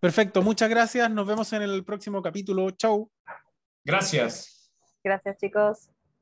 [0.00, 1.10] Perfecto, muchas gracias.
[1.10, 2.70] Nos vemos en el próximo capítulo.
[2.72, 3.10] Chau.
[3.86, 4.70] Gracias.
[5.02, 5.88] Gracias, chicos.